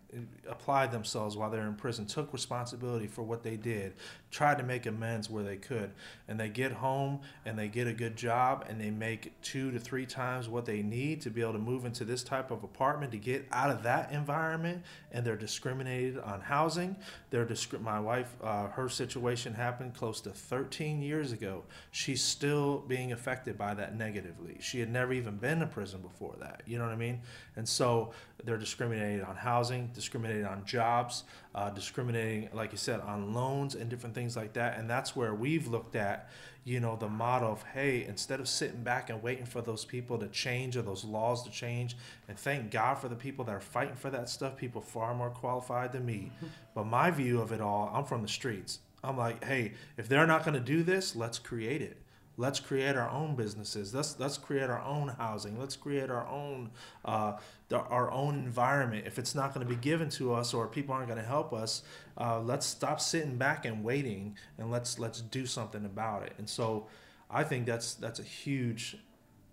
applied 0.47 0.91
themselves 0.91 1.35
while 1.35 1.49
they're 1.49 1.67
in 1.67 1.75
prison, 1.75 2.05
took 2.05 2.31
responsibility 2.31 3.07
for 3.07 3.23
what 3.23 3.43
they 3.43 3.57
did, 3.57 3.93
tried 4.29 4.57
to 4.57 4.63
make 4.63 4.85
amends 4.85 5.29
where 5.29 5.43
they 5.43 5.57
could, 5.57 5.91
and 6.27 6.39
they 6.39 6.47
get 6.47 6.71
home 6.71 7.19
and 7.45 7.57
they 7.57 7.67
get 7.67 7.87
a 7.87 7.93
good 7.93 8.15
job 8.15 8.65
and 8.69 8.79
they 8.79 8.91
make 8.91 9.39
two 9.41 9.71
to 9.71 9.79
three 9.79 10.05
times 10.05 10.47
what 10.47 10.65
they 10.65 10.81
need 10.81 11.21
to 11.21 11.29
be 11.29 11.41
able 11.41 11.53
to 11.53 11.59
move 11.59 11.85
into 11.85 12.05
this 12.05 12.23
type 12.23 12.51
of 12.51 12.63
apartment 12.63 13.11
to 13.11 13.17
get 13.17 13.47
out 13.51 13.69
of 13.71 13.81
that 13.83 14.11
environment, 14.11 14.83
and 15.11 15.25
they're 15.25 15.35
discriminated 15.35 16.19
on 16.19 16.39
housing. 16.39 16.95
They're 17.31 17.45
discri- 17.45 17.81
my 17.81 17.99
wife, 17.99 18.35
uh, 18.43 18.67
her 18.67 18.89
situation 18.89 19.53
happened 19.53 19.95
close 19.95 20.21
to 20.21 20.29
13 20.29 21.01
years 21.01 21.31
ago. 21.31 21.63
She's 21.91 22.23
still 22.23 22.79
being 22.87 23.11
affected 23.11 23.57
by 23.57 23.73
that 23.73 23.95
negatively. 24.35 24.61
She 24.61 24.79
had 24.79 24.91
never 24.91 25.13
even 25.13 25.37
been 25.37 25.59
to 25.59 25.67
prison 25.67 26.01
before 26.01 26.35
that. 26.39 26.63
You 26.65 26.77
know 26.77 26.85
what 26.85 26.93
I 26.93 26.97
mean? 26.97 27.21
And 27.55 27.67
so 27.67 28.11
they're 28.43 28.57
discriminated 28.57 29.23
on 29.23 29.35
housing, 29.35 29.89
discriminated 29.93 30.45
on 30.45 30.65
jobs, 30.65 31.23
uh, 31.53 31.69
discriminating, 31.69 32.49
like 32.53 32.71
you 32.71 32.77
said, 32.77 32.99
on 33.01 33.33
loans 33.33 33.75
and 33.75 33.89
different 33.89 34.15
things 34.15 34.35
like 34.35 34.53
that. 34.53 34.77
And 34.77 34.89
that's 34.89 35.15
where 35.15 35.33
we've 35.33 35.67
looked 35.67 35.95
at, 35.95 36.29
you 36.63 36.79
know, 36.79 36.95
the 36.95 37.09
model 37.09 37.51
of, 37.51 37.63
hey, 37.73 38.05
instead 38.05 38.39
of 38.39 38.47
sitting 38.47 38.83
back 38.83 39.09
and 39.09 39.21
waiting 39.21 39.45
for 39.45 39.61
those 39.61 39.85
people 39.85 40.17
to 40.19 40.27
change 40.27 40.77
or 40.77 40.81
those 40.81 41.03
laws 41.03 41.43
to 41.43 41.51
change, 41.51 41.95
and 42.27 42.37
thank 42.37 42.71
God 42.71 42.95
for 42.95 43.07
the 43.07 43.15
people 43.15 43.45
that 43.45 43.55
are 43.55 43.61
fighting 43.61 43.95
for 43.95 44.09
that 44.09 44.29
stuff, 44.29 44.57
people 44.57 44.81
far 44.81 45.13
more 45.13 45.29
qualified 45.29 45.91
than 45.91 46.05
me. 46.05 46.31
but 46.75 46.85
my 46.85 47.11
view 47.11 47.41
of 47.41 47.51
it 47.51 47.61
all, 47.61 47.91
I'm 47.93 48.05
from 48.05 48.21
the 48.21 48.27
streets. 48.27 48.79
I'm 49.03 49.17
like, 49.17 49.43
hey, 49.43 49.73
if 49.97 50.09
they're 50.09 50.25
not 50.25 50.43
going 50.43 50.55
to 50.55 50.59
do 50.59 50.81
this, 50.81 51.15
let's 51.15 51.37
create 51.37 51.83
it. 51.83 52.01
Let's 52.37 52.59
create 52.59 52.97
our 52.97 53.09
own 53.09 53.35
businesses. 53.35 53.93
Let's 53.93 54.19
let's 54.19 54.37
create 54.37 54.69
our 54.69 54.81
own 54.81 55.09
housing. 55.09 55.57
Let's 55.57 55.75
create 55.75 56.09
our 56.09 56.27
own 56.27 56.71
uh, 57.05 57.33
our 57.71 58.11
own 58.11 58.35
environment. 58.35 59.07
If 59.07 59.17
it's 59.17 59.35
not 59.35 59.53
going 59.53 59.65
to 59.65 59.73
be 59.73 59.79
given 59.79 60.09
to 60.11 60.33
us 60.33 60.53
or 60.53 60.67
people 60.67 60.93
aren't 60.93 61.07
going 61.07 61.21
to 61.21 61.25
help 61.27 61.53
us, 61.53 61.83
uh, 62.17 62.41
let's 62.41 62.65
stop 62.65 62.99
sitting 62.99 63.37
back 63.37 63.65
and 63.65 63.83
waiting 63.83 64.35
and 64.57 64.69
let's 64.69 64.99
let's 64.99 65.21
do 65.21 65.45
something 65.45 65.85
about 65.85 66.23
it. 66.23 66.33
And 66.37 66.49
so, 66.49 66.87
I 67.29 67.43
think 67.43 67.65
that's 67.65 67.93
that's 67.93 68.19
a 68.19 68.23
huge 68.23 68.97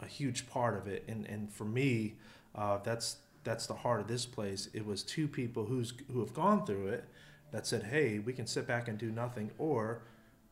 a 0.01 0.07
huge 0.07 0.49
part 0.49 0.77
of 0.77 0.89
it. 0.89 1.05
And 1.07 1.25
and 1.27 1.53
for 1.53 1.65
me, 1.65 2.17
uh, 2.57 2.79
that's 2.83 3.19
that's 3.45 3.67
the 3.67 3.75
heart 3.75 4.01
of 4.01 4.09
this 4.09 4.27
place. 4.27 4.69
It 4.73 4.85
was 4.85 5.05
two 5.05 5.29
people 5.29 5.67
who's 5.67 5.93
who 6.13 6.21
have 6.21 6.35
gone 6.35 6.67
through 6.67 6.89
it 6.89 7.05
that 7.53 7.67
said, 7.67 7.85
"Hey, 7.85 8.19
we 8.19 8.33
can 8.33 8.47
sit 8.47 8.67
back 8.67 8.89
and 8.89 8.99
do 8.99 9.11
nothing," 9.11 9.51
or 9.59 10.03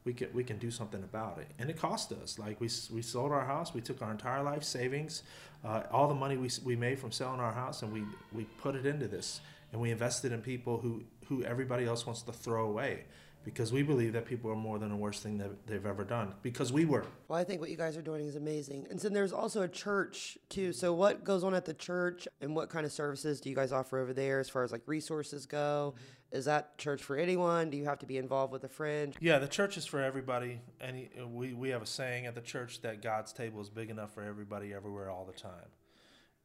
we 0.04 0.12
can 0.12 0.28
we 0.32 0.44
can 0.44 0.58
do 0.58 0.70
something 0.70 1.02
about 1.02 1.38
it. 1.38 1.48
And 1.58 1.68
it 1.70 1.76
cost 1.76 2.12
us. 2.12 2.38
Like 2.38 2.60
we 2.60 2.68
we 2.92 3.02
sold 3.02 3.32
our 3.32 3.44
house, 3.44 3.74
we 3.74 3.80
took 3.80 4.02
our 4.02 4.10
entire 4.10 4.42
life 4.42 4.64
savings, 4.64 5.22
uh, 5.64 5.82
all 5.90 6.08
the 6.08 6.14
money 6.14 6.36
we 6.36 6.50
we 6.64 6.76
made 6.76 6.98
from 6.98 7.12
selling 7.12 7.40
our 7.40 7.52
house, 7.52 7.82
and 7.82 7.92
we 7.92 8.02
we 8.32 8.44
put 8.62 8.74
it 8.74 8.86
into 8.86 9.08
this, 9.08 9.40
and 9.72 9.80
we 9.80 9.90
invested 9.90 10.32
in 10.32 10.40
people 10.40 10.78
who 10.78 11.02
who 11.26 11.44
everybody 11.44 11.84
else 11.84 12.06
wants 12.06 12.22
to 12.22 12.32
throw 12.32 12.66
away. 12.68 13.04
Because 13.42 13.72
we 13.72 13.82
believe 13.82 14.12
that 14.12 14.26
people 14.26 14.50
are 14.50 14.56
more 14.56 14.78
than 14.78 14.90
the 14.90 14.96
worst 14.96 15.22
thing 15.22 15.38
that 15.38 15.66
they've 15.66 15.86
ever 15.86 16.04
done. 16.04 16.34
Because 16.42 16.72
we 16.72 16.84
were. 16.84 17.06
Well, 17.28 17.38
I 17.38 17.44
think 17.44 17.60
what 17.60 17.70
you 17.70 17.76
guys 17.76 17.96
are 17.96 18.02
doing 18.02 18.26
is 18.26 18.36
amazing. 18.36 18.86
And 18.90 19.00
so 19.00 19.08
there's 19.08 19.32
also 19.32 19.62
a 19.62 19.68
church 19.68 20.36
too. 20.50 20.72
So 20.74 20.92
what 20.92 21.24
goes 21.24 21.42
on 21.42 21.54
at 21.54 21.64
the 21.64 21.72
church, 21.72 22.28
and 22.42 22.54
what 22.54 22.68
kind 22.68 22.84
of 22.84 22.92
services 22.92 23.40
do 23.40 23.48
you 23.48 23.56
guys 23.56 23.72
offer 23.72 23.98
over 23.98 24.12
there, 24.12 24.40
as 24.40 24.50
far 24.50 24.62
as 24.62 24.72
like 24.72 24.82
resources 24.86 25.46
go? 25.46 25.94
Mm-hmm 25.96 26.16
is 26.32 26.44
that 26.44 26.78
church 26.78 27.02
for 27.02 27.16
anyone? 27.16 27.70
Do 27.70 27.76
you 27.76 27.84
have 27.86 27.98
to 28.00 28.06
be 28.06 28.16
involved 28.16 28.52
with 28.52 28.62
a 28.64 28.68
friend? 28.68 29.14
Yeah, 29.20 29.38
the 29.38 29.48
church 29.48 29.76
is 29.76 29.84
for 29.84 30.00
everybody. 30.00 30.60
And 30.80 31.08
we, 31.34 31.54
we 31.54 31.70
have 31.70 31.82
a 31.82 31.86
saying 31.86 32.26
at 32.26 32.34
the 32.34 32.40
church 32.40 32.82
that 32.82 33.02
God's 33.02 33.32
table 33.32 33.60
is 33.60 33.68
big 33.68 33.90
enough 33.90 34.14
for 34.14 34.22
everybody 34.22 34.72
everywhere 34.72 35.10
all 35.10 35.24
the 35.24 35.38
time. 35.38 35.68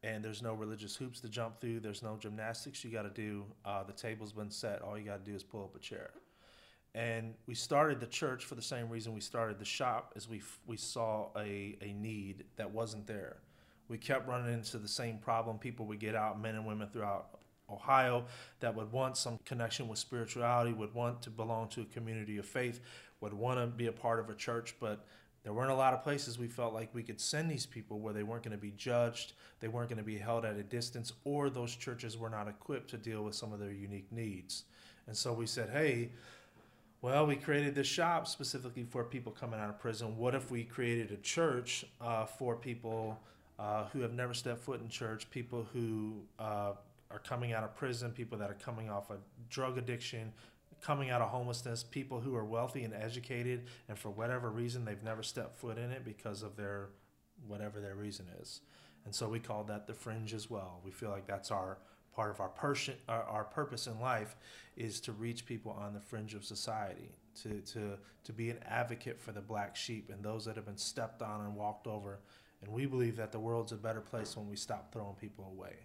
And 0.04 0.24
there's 0.24 0.42
no 0.42 0.54
religious 0.54 0.96
hoops 0.96 1.20
to 1.22 1.30
jump 1.30 1.60
through. 1.60 1.82
There's 1.82 2.02
no 2.02 2.18
gymnastics 2.18 2.84
you 2.84 2.92
got 2.92 3.04
to 3.04 3.10
do. 3.10 3.46
Uh, 3.64 3.84
the 3.84 3.94
table's 3.94 4.34
been 4.34 4.52
set. 4.52 4.82
All 4.82 4.98
you 4.98 5.06
got 5.06 5.24
to 5.24 5.32
do 5.32 5.36
is 5.36 5.44
pull 5.44 5.64
up 5.64 5.76
a 5.76 5.80
chair. 5.80 6.12
And 6.96 7.34
we 7.46 7.56
started 7.56 8.00
the 8.00 8.08
church 8.08 8.46
for 8.46 8.56
the 8.56 8.62
same 8.62 8.90
reason 8.90 9.14
we 9.14 9.20
started 9.20 9.60
the 9.60 9.66
shop, 9.66 10.14
is 10.16 10.30
we 10.30 10.42
we 10.66 10.78
saw 10.78 11.28
a, 11.38 11.78
a 11.82 11.94
need 11.94 12.46
that 12.56 12.72
wasn't 12.72 13.06
there. 13.06 13.36
We 13.90 13.98
kept 13.98 14.28
running 14.28 14.54
into 14.54 14.78
the 14.78 14.88
same 14.88 15.18
problem. 15.18 15.60
People 15.60 15.86
would 15.88 16.00
get 16.00 16.16
out, 16.16 16.42
men 16.42 16.56
and 16.56 16.66
women 16.66 16.88
throughout 16.88 17.38
Ohio 17.70 18.24
that 18.62 18.74
would 18.74 18.92
want 18.94 19.18
some 19.18 19.40
connection 19.44 19.90
with 19.90 20.00
spirituality, 20.00 20.72
would 20.72 20.94
want 20.94 21.22
to 21.24 21.30
belong 21.30 21.68
to 21.70 21.82
a 21.82 21.86
community 21.86 22.38
of 22.38 22.46
faith, 22.46 22.80
would 23.20 23.34
want 23.34 23.60
to 23.60 23.68
be 23.68 23.88
a 23.88 23.92
part 23.92 24.20
of 24.20 24.30
a 24.30 24.34
church, 24.36 24.76
but 24.80 25.06
there 25.44 25.54
weren't 25.54 25.72
a 25.72 25.76
lot 25.76 25.94
of 25.94 26.02
places 26.02 26.40
we 26.40 26.48
felt 26.48 26.74
like 26.74 26.90
we 26.96 27.04
could 27.04 27.20
send 27.20 27.52
these 27.52 27.66
people 27.66 28.00
where 28.00 28.14
they 28.14 28.24
weren't 28.24 28.44
going 28.44 28.58
to 28.58 28.62
be 28.62 28.74
judged, 28.78 29.34
they 29.60 29.68
weren't 29.68 29.90
going 29.90 30.00
to 30.00 30.04
be 30.04 30.18
held 30.18 30.46
at 30.46 30.56
a 30.56 30.64
distance, 30.64 31.12
or 31.24 31.50
those 31.50 31.76
churches 31.76 32.18
were 32.18 32.30
not 32.30 32.48
equipped 32.48 32.90
to 32.92 32.98
deal 32.98 33.24
with 33.24 33.36
some 33.36 33.52
of 33.52 33.60
their 33.60 33.72
unique 33.72 34.12
needs. 34.12 34.64
And 35.08 35.16
so 35.16 35.34
we 35.34 35.46
said, 35.46 35.70
hey, 35.70 36.10
well, 37.06 37.28
we 37.28 37.36
created 37.36 37.76
this 37.76 37.86
shop 37.86 38.28
specifically 38.28 38.84
for 38.84 39.04
people 39.04 39.32
coming 39.32 39.60
out 39.60 39.70
of 39.70 39.78
prison. 39.78 40.18
What 40.18 40.34
if 40.34 40.50
we 40.50 40.64
created 40.64 41.12
a 41.12 41.18
church 41.18 41.86
uh, 42.02 42.26
for 42.26 42.56
people 42.56 43.20
uh, 43.60 43.86
who 43.94 44.00
have 44.00 44.14
never 44.14 44.34
stepped 44.34 44.62
foot 44.62 44.82
in 44.82 44.90
church, 44.90 45.30
people 45.30 45.68
who 45.72 46.16
uh, 46.40 46.72
are 47.12 47.20
coming 47.24 47.54
out 47.54 47.64
of 47.64 47.76
prison, 47.76 48.10
people 48.10 48.40
that 48.40 48.50
are 48.50 48.56
coming 48.56 48.90
off 48.90 49.12
of 49.12 49.20
drug 49.52 49.78
addiction, 49.78 50.34
coming 50.82 51.12
out 51.12 51.22
of 51.22 51.30
homelessness, 51.30 51.84
people 51.84 52.20
who 52.20 52.36
are 52.36 52.44
wealthy 52.44 52.84
and 52.84 52.94
educated, 52.96 53.68
and 53.88 54.00
for 54.00 54.10
whatever 54.10 54.50
reason 54.50 54.84
they've 54.84 55.04
never 55.04 55.22
stepped 55.22 55.60
foot 55.60 55.78
in 55.78 55.92
it 55.92 56.04
because 56.04 56.42
of 56.42 56.56
their 56.56 56.88
whatever 57.48 57.80
their 57.80 57.94
reason 57.94 58.26
is. 58.42 58.62
And 59.06 59.14
so 59.14 59.30
we 59.30 59.40
call 59.40 59.64
that 59.66 59.86
the 59.86 59.94
fringe 59.94 60.34
as 60.34 60.50
well. 60.50 60.82
We 60.84 60.90
feel 60.90 61.12
like 61.12 61.28
that's 61.28 61.52
our 61.52 61.78
part 62.16 62.32
of 62.32 62.40
our, 62.40 62.50
person, 62.50 62.96
our, 63.10 63.24
our 63.24 63.44
purpose 63.44 63.88
in 63.88 64.00
life 64.00 64.36
is 64.78 65.00
to 65.02 65.12
reach 65.12 65.46
people 65.46 65.72
on 65.72 65.94
the 65.94 66.00
fringe 66.00 66.34
of 66.34 66.46
society, 66.46 67.12
to, 67.42 67.62
to, 67.62 67.98
to 68.24 68.34
be 68.34 68.50
an 68.50 68.60
advocate 68.66 69.20
for 69.20 69.32
the 69.32 69.42
black 69.42 69.76
sheep 69.76 70.10
and 70.12 70.24
those 70.24 70.46
that 70.46 70.56
have 70.56 70.66
been 70.66 70.78
stepped 70.78 71.22
on 71.22 71.42
and 71.42 71.56
walked 71.56 71.88
over. 71.88 72.20
And 72.62 72.72
we 72.72 72.86
believe 72.86 73.18
that 73.18 73.32
the 73.32 73.40
world's 73.40 73.72
a 73.72 73.78
better 73.78 74.02
place 74.02 74.36
when 74.38 74.48
we 74.48 74.56
stop 74.56 74.92
throwing 74.92 75.16
people 75.16 75.54
away. 75.56 75.76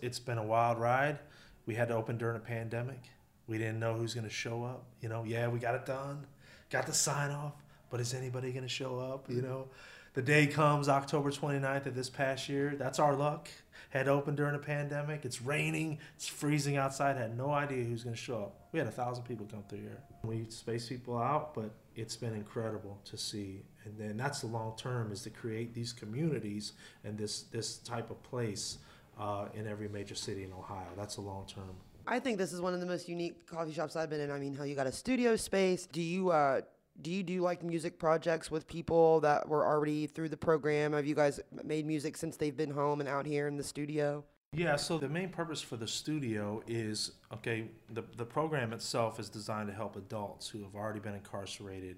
It's 0.00 0.18
been 0.18 0.38
a 0.38 0.44
wild 0.44 0.78
ride. 0.78 1.18
We 1.66 1.74
had 1.74 1.88
to 1.88 1.94
open 1.94 2.18
during 2.18 2.36
a 2.36 2.40
pandemic. 2.40 3.04
We 3.46 3.58
didn't 3.58 3.78
know 3.78 3.94
who's 3.94 4.14
going 4.14 4.26
to 4.26 4.32
show 4.32 4.64
up. 4.64 4.84
You 5.00 5.08
know, 5.08 5.24
yeah, 5.24 5.48
we 5.48 5.58
got 5.58 5.74
it 5.74 5.86
done, 5.86 6.26
got 6.70 6.86
the 6.86 6.92
sign 6.92 7.30
off, 7.30 7.54
but 7.90 8.00
is 8.00 8.14
anybody 8.14 8.50
going 8.50 8.64
to 8.64 8.68
show 8.68 8.98
up? 8.98 9.30
You 9.30 9.42
know, 9.42 9.68
the 10.14 10.22
day 10.22 10.46
comes 10.46 10.88
October 10.88 11.30
29th 11.30 11.86
of 11.86 11.94
this 11.94 12.10
past 12.10 12.48
year. 12.48 12.74
That's 12.78 12.98
our 12.98 13.14
luck. 13.14 13.48
Had 13.90 14.08
opened 14.08 14.36
during 14.38 14.54
a 14.54 14.58
pandemic. 14.58 15.24
It's 15.24 15.42
raining. 15.42 15.98
It's 16.16 16.26
freezing 16.26 16.76
outside. 16.76 17.16
Had 17.16 17.36
no 17.36 17.50
idea 17.50 17.84
who's 17.84 18.04
going 18.04 18.16
to 18.16 18.20
show 18.20 18.36
up. 18.36 18.68
We 18.72 18.78
had 18.78 18.88
a 18.88 18.92
thousand 18.92 19.24
people 19.24 19.46
come 19.50 19.64
through 19.68 19.80
here. 19.80 20.02
We 20.24 20.46
space 20.48 20.88
people 20.88 21.18
out, 21.18 21.54
but 21.54 21.70
it's 21.94 22.16
been 22.16 22.34
incredible 22.34 22.98
to 23.04 23.16
see. 23.18 23.62
And 23.84 23.98
then 23.98 24.16
that's 24.16 24.40
the 24.40 24.46
long 24.46 24.74
term 24.76 25.12
is 25.12 25.22
to 25.22 25.30
create 25.30 25.74
these 25.74 25.92
communities 25.92 26.72
and 27.04 27.18
this 27.18 27.42
this 27.44 27.78
type 27.78 28.10
of 28.10 28.22
place 28.22 28.78
uh, 29.18 29.46
in 29.54 29.66
every 29.66 29.88
major 29.88 30.14
city 30.14 30.44
in 30.44 30.52
Ohio. 30.52 30.88
That's 30.96 31.16
the 31.16 31.22
long 31.22 31.46
term. 31.46 31.74
I 32.06 32.18
think 32.18 32.38
this 32.38 32.52
is 32.52 32.60
one 32.60 32.74
of 32.74 32.80
the 32.80 32.86
most 32.86 33.08
unique 33.08 33.46
coffee 33.46 33.72
shops 33.72 33.94
I've 33.94 34.10
been 34.10 34.20
in. 34.20 34.30
I 34.30 34.38
mean, 34.38 34.54
how 34.54 34.64
you 34.64 34.74
got 34.74 34.86
a 34.86 34.92
studio 34.92 35.36
space. 35.36 35.86
Do 35.86 36.02
you 36.02 36.30
uh, 36.30 36.62
do 37.02 37.10
you 37.10 37.22
do 37.22 37.40
like 37.40 37.62
music 37.62 37.98
projects 37.98 38.50
with 38.50 38.66
people 38.66 39.20
that 39.20 39.48
were 39.48 39.66
already 39.66 40.06
through 40.06 40.28
the 40.28 40.36
program? 40.36 40.92
Have 40.92 41.06
you 41.06 41.14
guys 41.14 41.40
made 41.64 41.86
music 41.86 42.16
since 42.16 42.36
they've 42.36 42.56
been 42.56 42.70
home 42.70 43.00
and 43.00 43.08
out 43.08 43.26
here 43.26 43.48
in 43.48 43.56
the 43.56 43.64
studio? 43.64 44.24
Yeah, 44.54 44.76
so 44.76 44.98
the 44.98 45.08
main 45.08 45.30
purpose 45.30 45.62
for 45.62 45.76
the 45.76 45.88
studio 45.88 46.62
is 46.66 47.12
okay, 47.32 47.68
the, 47.90 48.04
the 48.16 48.24
program 48.24 48.72
itself 48.72 49.18
is 49.18 49.28
designed 49.28 49.68
to 49.68 49.74
help 49.74 49.96
adults 49.96 50.48
who 50.48 50.62
have 50.62 50.74
already 50.74 51.00
been 51.00 51.14
incarcerated. 51.14 51.96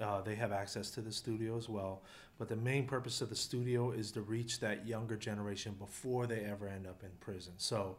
Uh, 0.00 0.20
they 0.20 0.36
have 0.36 0.52
access 0.52 0.90
to 0.92 1.00
the 1.00 1.10
studio 1.10 1.56
as 1.56 1.68
well. 1.68 2.02
But 2.38 2.48
the 2.48 2.56
main 2.56 2.86
purpose 2.86 3.20
of 3.20 3.30
the 3.30 3.36
studio 3.36 3.90
is 3.90 4.12
to 4.12 4.20
reach 4.20 4.60
that 4.60 4.86
younger 4.86 5.16
generation 5.16 5.74
before 5.76 6.28
they 6.28 6.44
ever 6.44 6.68
end 6.68 6.86
up 6.86 7.02
in 7.02 7.10
prison. 7.18 7.54
So, 7.56 7.96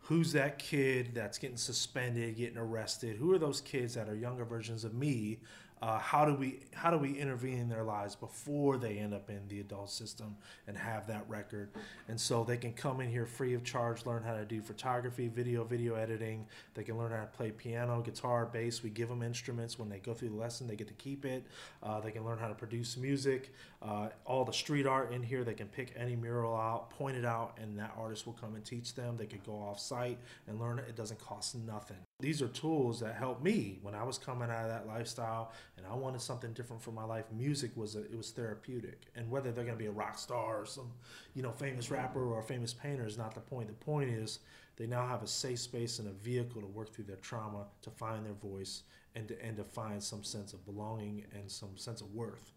who's 0.00 0.32
that 0.32 0.58
kid 0.58 1.10
that's 1.14 1.38
getting 1.38 1.56
suspended, 1.56 2.36
getting 2.36 2.58
arrested? 2.58 3.16
Who 3.16 3.32
are 3.32 3.38
those 3.38 3.60
kids 3.60 3.94
that 3.94 4.08
are 4.08 4.16
younger 4.16 4.44
versions 4.44 4.82
of 4.82 4.92
me 4.92 5.38
uh, 5.82 5.98
how 5.98 6.24
do 6.24 6.34
we 6.34 6.60
how 6.72 6.90
do 6.90 6.96
we 6.96 7.18
intervene 7.18 7.58
in 7.58 7.68
their 7.68 7.82
lives 7.82 8.16
before 8.16 8.78
they 8.78 8.98
end 8.98 9.12
up 9.12 9.28
in 9.28 9.40
the 9.48 9.60
adult 9.60 9.90
system 9.90 10.36
and 10.66 10.76
have 10.76 11.06
that 11.06 11.24
record? 11.28 11.68
And 12.08 12.18
so 12.18 12.44
they 12.44 12.56
can 12.56 12.72
come 12.72 13.00
in 13.00 13.10
here 13.10 13.26
free 13.26 13.52
of 13.54 13.62
charge 13.62 14.06
learn 14.06 14.22
how 14.22 14.34
to 14.34 14.44
do 14.44 14.62
photography 14.62 15.28
video 15.28 15.64
video 15.64 15.94
editing. 15.94 16.46
They 16.74 16.82
can 16.82 16.96
learn 16.96 17.10
how 17.10 17.20
to 17.20 17.26
play 17.26 17.50
piano 17.50 18.00
guitar 18.00 18.46
bass. 18.46 18.82
We 18.82 18.90
give 18.90 19.08
them 19.08 19.22
instruments. 19.22 19.78
When 19.78 19.90
they 19.90 19.98
go 19.98 20.14
through 20.14 20.30
the 20.30 20.36
lesson 20.36 20.66
they 20.66 20.76
get 20.76 20.88
to 20.88 20.94
keep 20.94 21.26
it. 21.26 21.46
Uh, 21.82 22.00
they 22.00 22.10
can 22.10 22.24
learn 22.24 22.38
how 22.38 22.48
to 22.48 22.54
produce 22.54 22.96
music. 22.96 23.52
Uh, 23.82 24.08
all 24.24 24.44
the 24.44 24.52
street 24.52 24.86
art 24.86 25.12
in 25.12 25.22
here 25.22 25.44
they 25.44 25.54
can 25.54 25.68
pick 25.68 25.92
any 25.96 26.16
mural 26.16 26.56
out 26.56 26.88
point 26.90 27.16
it 27.16 27.24
out 27.24 27.58
and 27.60 27.78
that 27.78 27.92
artist 27.98 28.26
will 28.26 28.32
come 28.34 28.54
and 28.54 28.64
teach 28.64 28.94
them. 28.94 29.16
They 29.18 29.26
could 29.26 29.44
go 29.44 29.52
off 29.52 29.78
site 29.78 30.18
and 30.48 30.58
learn 30.58 30.78
it. 30.78 30.86
It 30.88 30.96
doesn't 30.96 31.20
cost 31.20 31.54
nothing. 31.54 31.98
These 32.18 32.40
are 32.40 32.48
tools 32.48 33.00
that 33.00 33.14
helped 33.14 33.44
me 33.44 33.78
when 33.82 33.94
I 33.94 34.02
was 34.02 34.16
coming 34.16 34.48
out 34.48 34.64
of 34.64 34.68
that 34.70 34.86
lifestyle 34.86 35.52
and 35.76 35.86
I 35.86 35.94
wanted 35.94 36.20
something 36.20 36.52
different 36.52 36.82
for 36.82 36.90
my 36.90 37.04
life. 37.04 37.24
Music 37.32 37.70
was 37.76 37.96
a, 37.96 38.00
it 38.04 38.16
was 38.16 38.30
therapeutic, 38.30 39.06
and 39.14 39.30
whether 39.30 39.52
they're 39.52 39.64
going 39.64 39.76
to 39.76 39.82
be 39.82 39.86
a 39.86 39.92
rock 39.92 40.18
star 40.18 40.60
or 40.60 40.66
some 40.66 40.90
you 41.34 41.42
know 41.42 41.52
famous 41.52 41.90
rapper 41.90 42.24
or 42.24 42.40
a 42.40 42.42
famous 42.42 42.72
painter 42.72 43.06
is 43.06 43.18
not 43.18 43.34
the 43.34 43.40
point. 43.40 43.68
The 43.68 43.74
point 43.84 44.10
is 44.10 44.40
they 44.76 44.86
now 44.86 45.06
have 45.06 45.22
a 45.22 45.26
safe 45.26 45.58
space 45.58 45.98
and 45.98 46.08
a 46.08 46.12
vehicle 46.12 46.60
to 46.60 46.66
work 46.66 46.92
through 46.92 47.04
their 47.04 47.16
trauma, 47.16 47.66
to 47.82 47.90
find 47.90 48.24
their 48.24 48.34
voice, 48.34 48.82
and 49.14 49.28
to, 49.28 49.42
and 49.44 49.56
to 49.56 49.64
find 49.64 50.02
some 50.02 50.22
sense 50.22 50.52
of 50.52 50.64
belonging 50.64 51.24
and 51.34 51.50
some 51.50 51.76
sense 51.76 52.00
of 52.00 52.12
worth. 52.14 52.52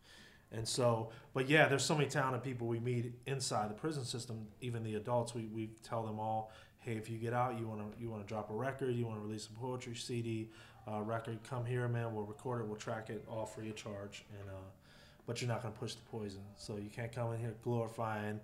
And 0.51 0.67
so, 0.67 1.11
but 1.33 1.47
yeah, 1.47 1.67
there's 1.67 1.83
so 1.83 1.95
many 1.95 2.09
talented 2.09 2.43
people 2.43 2.67
we 2.67 2.79
meet 2.79 3.13
inside 3.27 3.69
the 3.69 3.75
prison 3.75 4.03
system. 4.03 4.47
Even 4.61 4.83
the 4.83 4.95
adults, 4.95 5.35
we, 5.35 5.45
we 5.53 5.69
tell 5.83 6.03
them 6.03 6.19
all, 6.19 6.51
hey, 6.79 6.93
if 6.93 7.09
you 7.09 7.17
get 7.17 7.33
out, 7.33 7.59
you 7.59 7.67
want 7.67 7.79
to 7.79 8.01
you 8.01 8.09
want 8.09 8.25
to 8.25 8.27
drop 8.27 8.49
a 8.49 8.53
record, 8.53 8.95
you 8.95 9.05
want 9.05 9.17
to 9.17 9.25
release 9.25 9.47
a 9.47 9.59
poetry 9.59 9.95
CD 9.95 10.49
uh, 10.87 11.01
record, 11.01 11.39
come 11.47 11.65
here, 11.65 11.87
man. 11.87 12.13
We'll 12.13 12.25
record 12.25 12.61
it, 12.61 12.67
we'll 12.67 12.77
track 12.77 13.09
it, 13.09 13.23
all 13.29 13.45
free 13.45 13.69
of 13.69 13.75
charge. 13.75 14.25
And 14.39 14.49
uh, 14.49 14.69
but 15.25 15.41
you're 15.41 15.47
not 15.47 15.61
going 15.61 15.73
to 15.73 15.79
push 15.79 15.93
the 15.93 16.01
poison, 16.09 16.41
so 16.55 16.77
you 16.77 16.89
can't 16.89 17.11
come 17.11 17.33
in 17.33 17.39
here 17.39 17.53
glorifying 17.63 18.39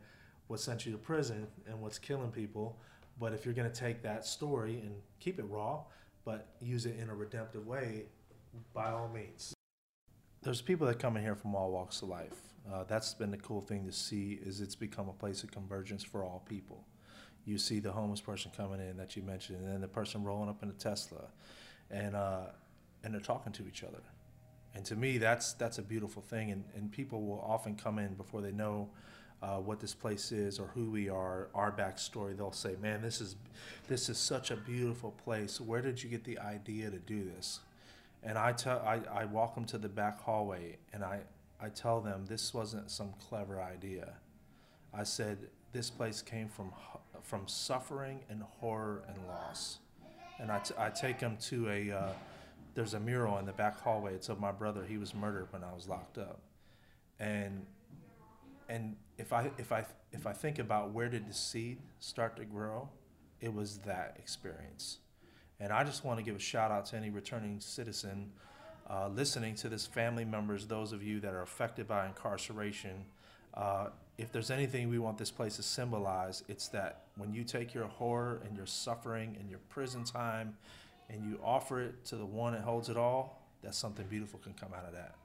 what 0.47 0.59
sent 0.59 0.85
you 0.85 0.91
to 0.91 0.97
prison 0.97 1.47
and 1.67 1.81
what's 1.81 1.97
killing 1.97 2.31
people. 2.31 2.77
But 3.19 3.33
if 3.33 3.43
you're 3.43 3.55
going 3.55 3.71
to 3.71 3.79
take 3.79 4.03
that 4.03 4.25
story 4.25 4.81
and 4.81 4.93
keep 5.19 5.39
it 5.39 5.45
raw, 5.49 5.79
but 6.25 6.49
use 6.61 6.85
it 6.85 6.99
in 6.99 7.09
a 7.09 7.15
redemptive 7.15 7.65
way, 7.65 8.03
by 8.73 8.91
all 8.91 9.09
means. 9.09 9.53
There's 10.43 10.61
people 10.61 10.85
that 10.85 10.99
come 10.99 11.17
in 11.17 11.23
here 11.23 11.35
from 11.35 11.55
all 11.55 11.71
walks 11.71 12.03
of 12.03 12.09
life. 12.09 12.39
Uh, 12.71 12.83
that's 12.83 13.15
been 13.15 13.31
the 13.31 13.37
cool 13.37 13.61
thing 13.61 13.85
to 13.85 13.91
see 13.91 14.39
is 14.43 14.61
it's 14.61 14.75
become 14.75 15.09
a 15.09 15.13
place 15.13 15.43
of 15.43 15.51
convergence 15.51 16.03
for 16.03 16.23
all 16.23 16.43
people 16.47 16.85
you 17.45 17.59
see 17.59 17.79
the 17.79 17.91
homeless 17.91 18.19
person 18.19 18.51
coming 18.57 18.79
in 18.79 18.97
that 18.97 19.15
you 19.15 19.21
mentioned, 19.21 19.59
and 19.59 19.71
then 19.71 19.81
the 19.81 19.87
person 19.87 20.23
rolling 20.23 20.49
up 20.49 20.63
in 20.63 20.69
a 20.69 20.73
Tesla, 20.73 21.25
and 21.91 22.15
uh, 22.15 22.45
and 23.03 23.13
they're 23.13 23.21
talking 23.21 23.53
to 23.53 23.67
each 23.67 23.83
other. 23.83 24.01
And 24.73 24.83
to 24.85 24.95
me, 24.95 25.17
that's 25.17 25.53
that's 25.53 25.77
a 25.77 25.81
beautiful 25.81 26.21
thing. 26.21 26.51
And, 26.51 26.63
and 26.75 26.91
people 26.91 27.21
will 27.25 27.43
often 27.47 27.75
come 27.75 27.99
in 27.99 28.13
before 28.15 28.41
they 28.41 28.51
know 28.51 28.89
uh, 29.41 29.57
what 29.57 29.79
this 29.79 29.93
place 29.93 30.31
is 30.31 30.59
or 30.59 30.67
who 30.67 30.89
we 30.89 31.09
are, 31.09 31.49
our 31.53 31.71
backstory. 31.71 32.35
They'll 32.35 32.51
say, 32.51 32.75
"Man, 32.81 33.01
this 33.01 33.21
is 33.21 33.35
this 33.87 34.09
is 34.09 34.17
such 34.17 34.51
a 34.51 34.55
beautiful 34.55 35.11
place. 35.11 35.61
Where 35.61 35.81
did 35.81 36.03
you 36.03 36.09
get 36.09 36.23
the 36.23 36.39
idea 36.39 36.89
to 36.89 36.99
do 36.99 37.23
this?" 37.23 37.59
And 38.23 38.37
I 38.37 38.51
tell 38.53 38.79
I, 38.79 39.01
I 39.11 39.25
walk 39.25 39.55
them 39.55 39.65
to 39.65 39.77
the 39.77 39.89
back 39.89 40.19
hallway, 40.21 40.77
and 40.93 41.03
I 41.03 41.21
I 41.61 41.69
tell 41.69 42.01
them 42.01 42.25
this 42.27 42.53
wasn't 42.53 42.91
some 42.91 43.13
clever 43.29 43.61
idea. 43.61 44.13
I 44.93 45.03
said 45.03 45.37
this 45.71 45.89
place 45.89 46.21
came 46.21 46.47
from 46.49 46.71
from 47.21 47.47
suffering 47.47 48.21
and 48.29 48.43
horror 48.59 49.03
and 49.07 49.17
loss. 49.27 49.79
And 50.39 50.51
I, 50.51 50.59
t- 50.59 50.73
I 50.77 50.89
take 50.89 51.19
him 51.19 51.37
to 51.43 51.69
a, 51.69 51.91
uh, 51.91 52.09
there's 52.73 52.93
a 52.93 52.99
mural 52.99 53.37
in 53.37 53.45
the 53.45 53.53
back 53.53 53.79
hallway. 53.79 54.13
It's 54.13 54.29
of 54.29 54.39
my 54.39 54.51
brother. 54.51 54.83
He 54.87 54.97
was 54.97 55.13
murdered 55.15 55.47
when 55.51 55.63
I 55.63 55.73
was 55.73 55.87
locked 55.87 56.17
up. 56.17 56.39
And, 57.19 57.65
and 58.67 58.95
if 59.17 59.31
I, 59.31 59.49
if 59.57 59.71
I, 59.71 59.85
if 60.11 60.27
I 60.27 60.33
think 60.33 60.59
about 60.59 60.91
where 60.91 61.09
did 61.09 61.27
the 61.27 61.33
seed 61.33 61.79
start 61.99 62.35
to 62.37 62.45
grow, 62.45 62.89
it 63.39 63.53
was 63.53 63.77
that 63.79 64.15
experience. 64.19 64.97
And 65.59 65.71
I 65.71 65.83
just 65.83 66.03
want 66.03 66.19
to 66.19 66.25
give 66.25 66.35
a 66.35 66.39
shout 66.39 66.71
out 66.71 66.85
to 66.87 66.97
any 66.97 67.09
returning 67.09 67.59
citizen 67.59 68.31
uh, 68.89 69.07
listening 69.07 69.55
to 69.55 69.69
this, 69.69 69.85
family 69.85 70.25
members, 70.25 70.67
those 70.67 70.91
of 70.91 71.01
you 71.01 71.19
that 71.19 71.33
are 71.33 71.41
affected 71.41 71.87
by 71.87 72.05
incarceration. 72.05 73.05
Uh, 73.53 73.87
if 74.17 74.31
there's 74.31 74.51
anything 74.51 74.89
we 74.89 74.99
want 74.99 75.17
this 75.17 75.31
place 75.31 75.55
to 75.55 75.63
symbolize, 75.63 76.43
it's 76.47 76.67
that 76.69 77.04
when 77.17 77.33
you 77.33 77.43
take 77.43 77.73
your 77.73 77.87
horror 77.87 78.41
and 78.45 78.55
your 78.55 78.65
suffering 78.65 79.37
and 79.39 79.49
your 79.49 79.59
prison 79.69 80.03
time 80.03 80.55
and 81.09 81.23
you 81.23 81.39
offer 81.43 81.81
it 81.81 82.05
to 82.05 82.15
the 82.15 82.25
one 82.25 82.53
that 82.53 82.61
holds 82.61 82.89
it 82.89 82.97
all, 82.97 83.41
that 83.61 83.73
something 83.73 84.05
beautiful 84.07 84.39
can 84.39 84.53
come 84.53 84.73
out 84.75 84.85
of 84.85 84.93
that. 84.93 85.15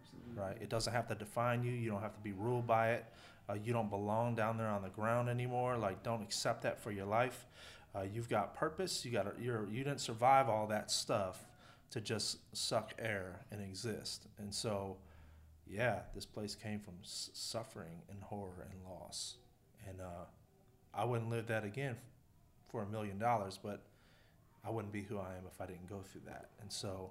Absolutely. 0.00 0.42
Right? 0.42 0.56
It 0.60 0.68
doesn't 0.68 0.92
have 0.92 1.06
to 1.08 1.14
define 1.14 1.62
you. 1.62 1.72
You 1.72 1.90
don't 1.90 2.02
have 2.02 2.14
to 2.14 2.20
be 2.20 2.32
ruled 2.32 2.66
by 2.66 2.92
it. 2.92 3.04
Uh, 3.48 3.54
you 3.54 3.72
don't 3.72 3.90
belong 3.90 4.34
down 4.34 4.56
there 4.56 4.68
on 4.68 4.82
the 4.82 4.88
ground 4.88 5.28
anymore. 5.28 5.76
Like, 5.76 6.02
don't 6.02 6.22
accept 6.22 6.62
that 6.62 6.80
for 6.80 6.90
your 6.90 7.06
life. 7.06 7.46
Uh, 7.94 8.02
you've 8.02 8.28
got 8.28 8.54
purpose. 8.54 9.04
You 9.04 9.12
got 9.12 9.40
you're 9.40 9.68
you 9.70 9.84
didn't 9.84 10.00
survive 10.00 10.48
all 10.48 10.66
that 10.68 10.90
stuff 10.90 11.46
to 11.90 12.00
just 12.00 12.38
suck 12.56 12.92
air 12.98 13.40
and 13.52 13.60
exist. 13.60 14.26
And 14.38 14.52
so 14.52 14.96
yeah, 15.66 16.00
this 16.14 16.26
place 16.26 16.54
came 16.54 16.80
from 16.80 16.94
s- 17.02 17.30
suffering 17.32 18.02
and 18.10 18.20
horror 18.22 18.66
and 18.70 18.80
loss. 18.84 19.36
And 19.88 20.00
uh, 20.00 20.24
I 20.96 21.04
wouldn't 21.04 21.30
live 21.30 21.46
that 21.48 21.64
again 21.64 21.96
for 22.70 22.82
a 22.82 22.86
million 22.86 23.18
dollars, 23.18 23.58
but 23.62 23.82
I 24.64 24.70
wouldn't 24.70 24.92
be 24.92 25.02
who 25.02 25.18
I 25.18 25.36
am 25.36 25.44
if 25.46 25.60
I 25.60 25.66
didn't 25.66 25.88
go 25.88 26.00
through 26.02 26.22
that. 26.26 26.50
And 26.60 26.72
so, 26.72 27.10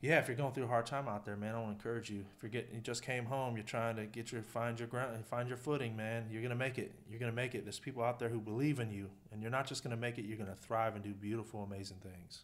yeah, 0.00 0.18
if 0.18 0.28
you're 0.28 0.36
going 0.36 0.52
through 0.52 0.64
a 0.64 0.68
hard 0.68 0.86
time 0.86 1.08
out 1.08 1.24
there, 1.24 1.36
man, 1.36 1.54
I 1.54 1.58
want 1.58 1.78
to 1.78 1.88
encourage 1.88 2.10
you. 2.10 2.24
If 2.36 2.42
you're 2.42 2.50
getting, 2.50 2.74
you 2.74 2.80
just 2.80 3.02
came 3.02 3.26
home, 3.26 3.56
you're 3.56 3.64
trying 3.64 3.96
to 3.96 4.06
get 4.06 4.32
your 4.32 4.42
find 4.42 4.78
your 4.78 4.88
ground, 4.88 5.24
find 5.26 5.48
your 5.48 5.58
footing, 5.58 5.96
man. 5.96 6.26
You're 6.30 6.42
gonna 6.42 6.54
make 6.54 6.78
it. 6.78 6.92
You're 7.10 7.20
gonna 7.20 7.32
make 7.32 7.54
it. 7.54 7.64
There's 7.64 7.78
people 7.78 8.02
out 8.02 8.18
there 8.18 8.28
who 8.28 8.40
believe 8.40 8.80
in 8.80 8.90
you, 8.90 9.10
and 9.30 9.42
you're 9.42 9.50
not 9.50 9.66
just 9.66 9.82
gonna 9.82 9.96
make 9.96 10.18
it. 10.18 10.24
You're 10.24 10.38
gonna 10.38 10.56
thrive 10.56 10.94
and 10.94 11.04
do 11.04 11.12
beautiful, 11.12 11.62
amazing 11.62 11.98
things. 12.02 12.42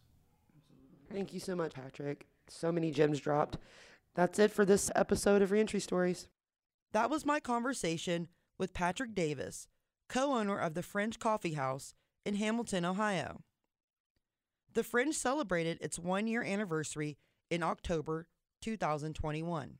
Thank 1.10 1.32
you 1.32 1.40
so 1.40 1.56
much, 1.56 1.72
Patrick. 1.72 2.26
So 2.48 2.70
many 2.70 2.90
gems 2.90 3.20
dropped. 3.20 3.56
That's 4.14 4.38
it 4.38 4.50
for 4.50 4.64
this 4.64 4.90
episode 4.94 5.42
of 5.42 5.50
Reentry 5.50 5.80
Stories. 5.80 6.28
That 6.92 7.10
was 7.10 7.24
my 7.24 7.40
conversation 7.40 8.28
with 8.58 8.74
Patrick 8.74 9.14
Davis, 9.14 9.68
co 10.08 10.34
owner 10.34 10.58
of 10.58 10.74
the 10.74 10.82
Fringe 10.82 11.18
Coffee 11.18 11.54
House 11.54 11.94
in 12.24 12.34
Hamilton, 12.34 12.84
Ohio. 12.84 13.42
The 14.74 14.84
Fringe 14.84 15.14
celebrated 15.14 15.78
its 15.80 15.98
one 15.98 16.26
year 16.26 16.42
anniversary 16.42 17.18
in 17.50 17.62
October 17.62 18.26
2021. 18.62 19.78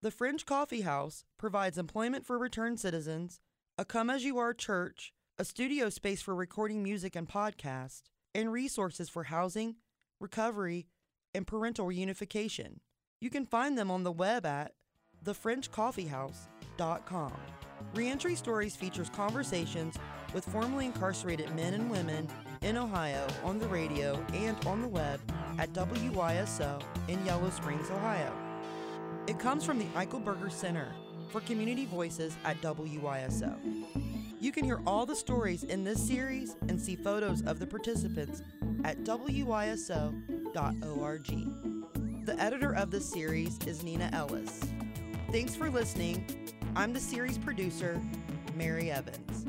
The 0.00 0.10
Fringe 0.10 0.44
Coffee 0.44 0.80
House 0.80 1.24
provides 1.38 1.78
employment 1.78 2.26
for 2.26 2.38
returned 2.38 2.80
citizens, 2.80 3.40
a 3.78 3.84
come 3.84 4.10
as 4.10 4.24
you 4.24 4.38
are 4.38 4.52
church, 4.52 5.12
a 5.38 5.44
studio 5.44 5.88
space 5.90 6.20
for 6.20 6.34
recording 6.34 6.82
music 6.82 7.14
and 7.14 7.28
podcast, 7.28 8.02
and 8.34 8.50
resources 8.50 9.08
for 9.08 9.22
housing, 9.24 9.76
recovery, 10.20 10.88
and 11.34 11.46
parental 11.46 11.86
reunification. 11.86 12.78
You 13.20 13.30
can 13.30 13.46
find 13.46 13.78
them 13.78 13.90
on 13.90 14.02
the 14.02 14.12
web 14.12 14.44
at 14.44 14.72
thefringecoffeehouse.com. 15.24 17.32
Reentry 17.94 18.34
Stories 18.34 18.74
features 18.76 19.10
conversations 19.10 19.96
with 20.32 20.44
formerly 20.44 20.86
incarcerated 20.86 21.54
men 21.54 21.74
and 21.74 21.90
women 21.90 22.28
in 22.62 22.76
Ohio 22.76 23.26
on 23.44 23.58
the 23.58 23.66
radio 23.68 24.18
and 24.32 24.56
on 24.66 24.80
the 24.80 24.88
web 24.88 25.20
at 25.58 25.72
WYSO 25.72 26.82
in 27.08 27.24
Yellow 27.26 27.50
Springs, 27.50 27.90
Ohio. 27.90 28.32
It 29.26 29.38
comes 29.38 29.64
from 29.64 29.78
the 29.78 29.84
Eichelberger 29.96 30.50
Center 30.50 30.92
for 31.30 31.40
Community 31.42 31.86
Voices 31.86 32.36
at 32.44 32.60
WYSO. 32.60 33.56
You 34.40 34.50
can 34.50 34.64
hear 34.64 34.80
all 34.86 35.06
the 35.06 35.14
stories 35.14 35.62
in 35.62 35.84
this 35.84 36.04
series 36.04 36.56
and 36.68 36.80
see 36.80 36.96
photos 36.96 37.42
of 37.42 37.58
the 37.58 37.66
participants 37.66 38.42
at 38.84 38.98
wyso.org. 39.04 40.12
The 42.24 42.40
editor 42.40 42.74
of 42.74 42.90
this 42.90 43.08
series 43.08 43.58
is 43.66 43.82
Neenah 43.82 44.12
Ellis. 44.12 44.60
Thanks 45.30 45.54
for 45.54 45.70
listening. 45.70 46.51
I'm 46.74 46.94
the 46.94 47.00
series 47.00 47.36
producer, 47.36 48.00
Mary 48.56 48.90
Evans. 48.90 49.41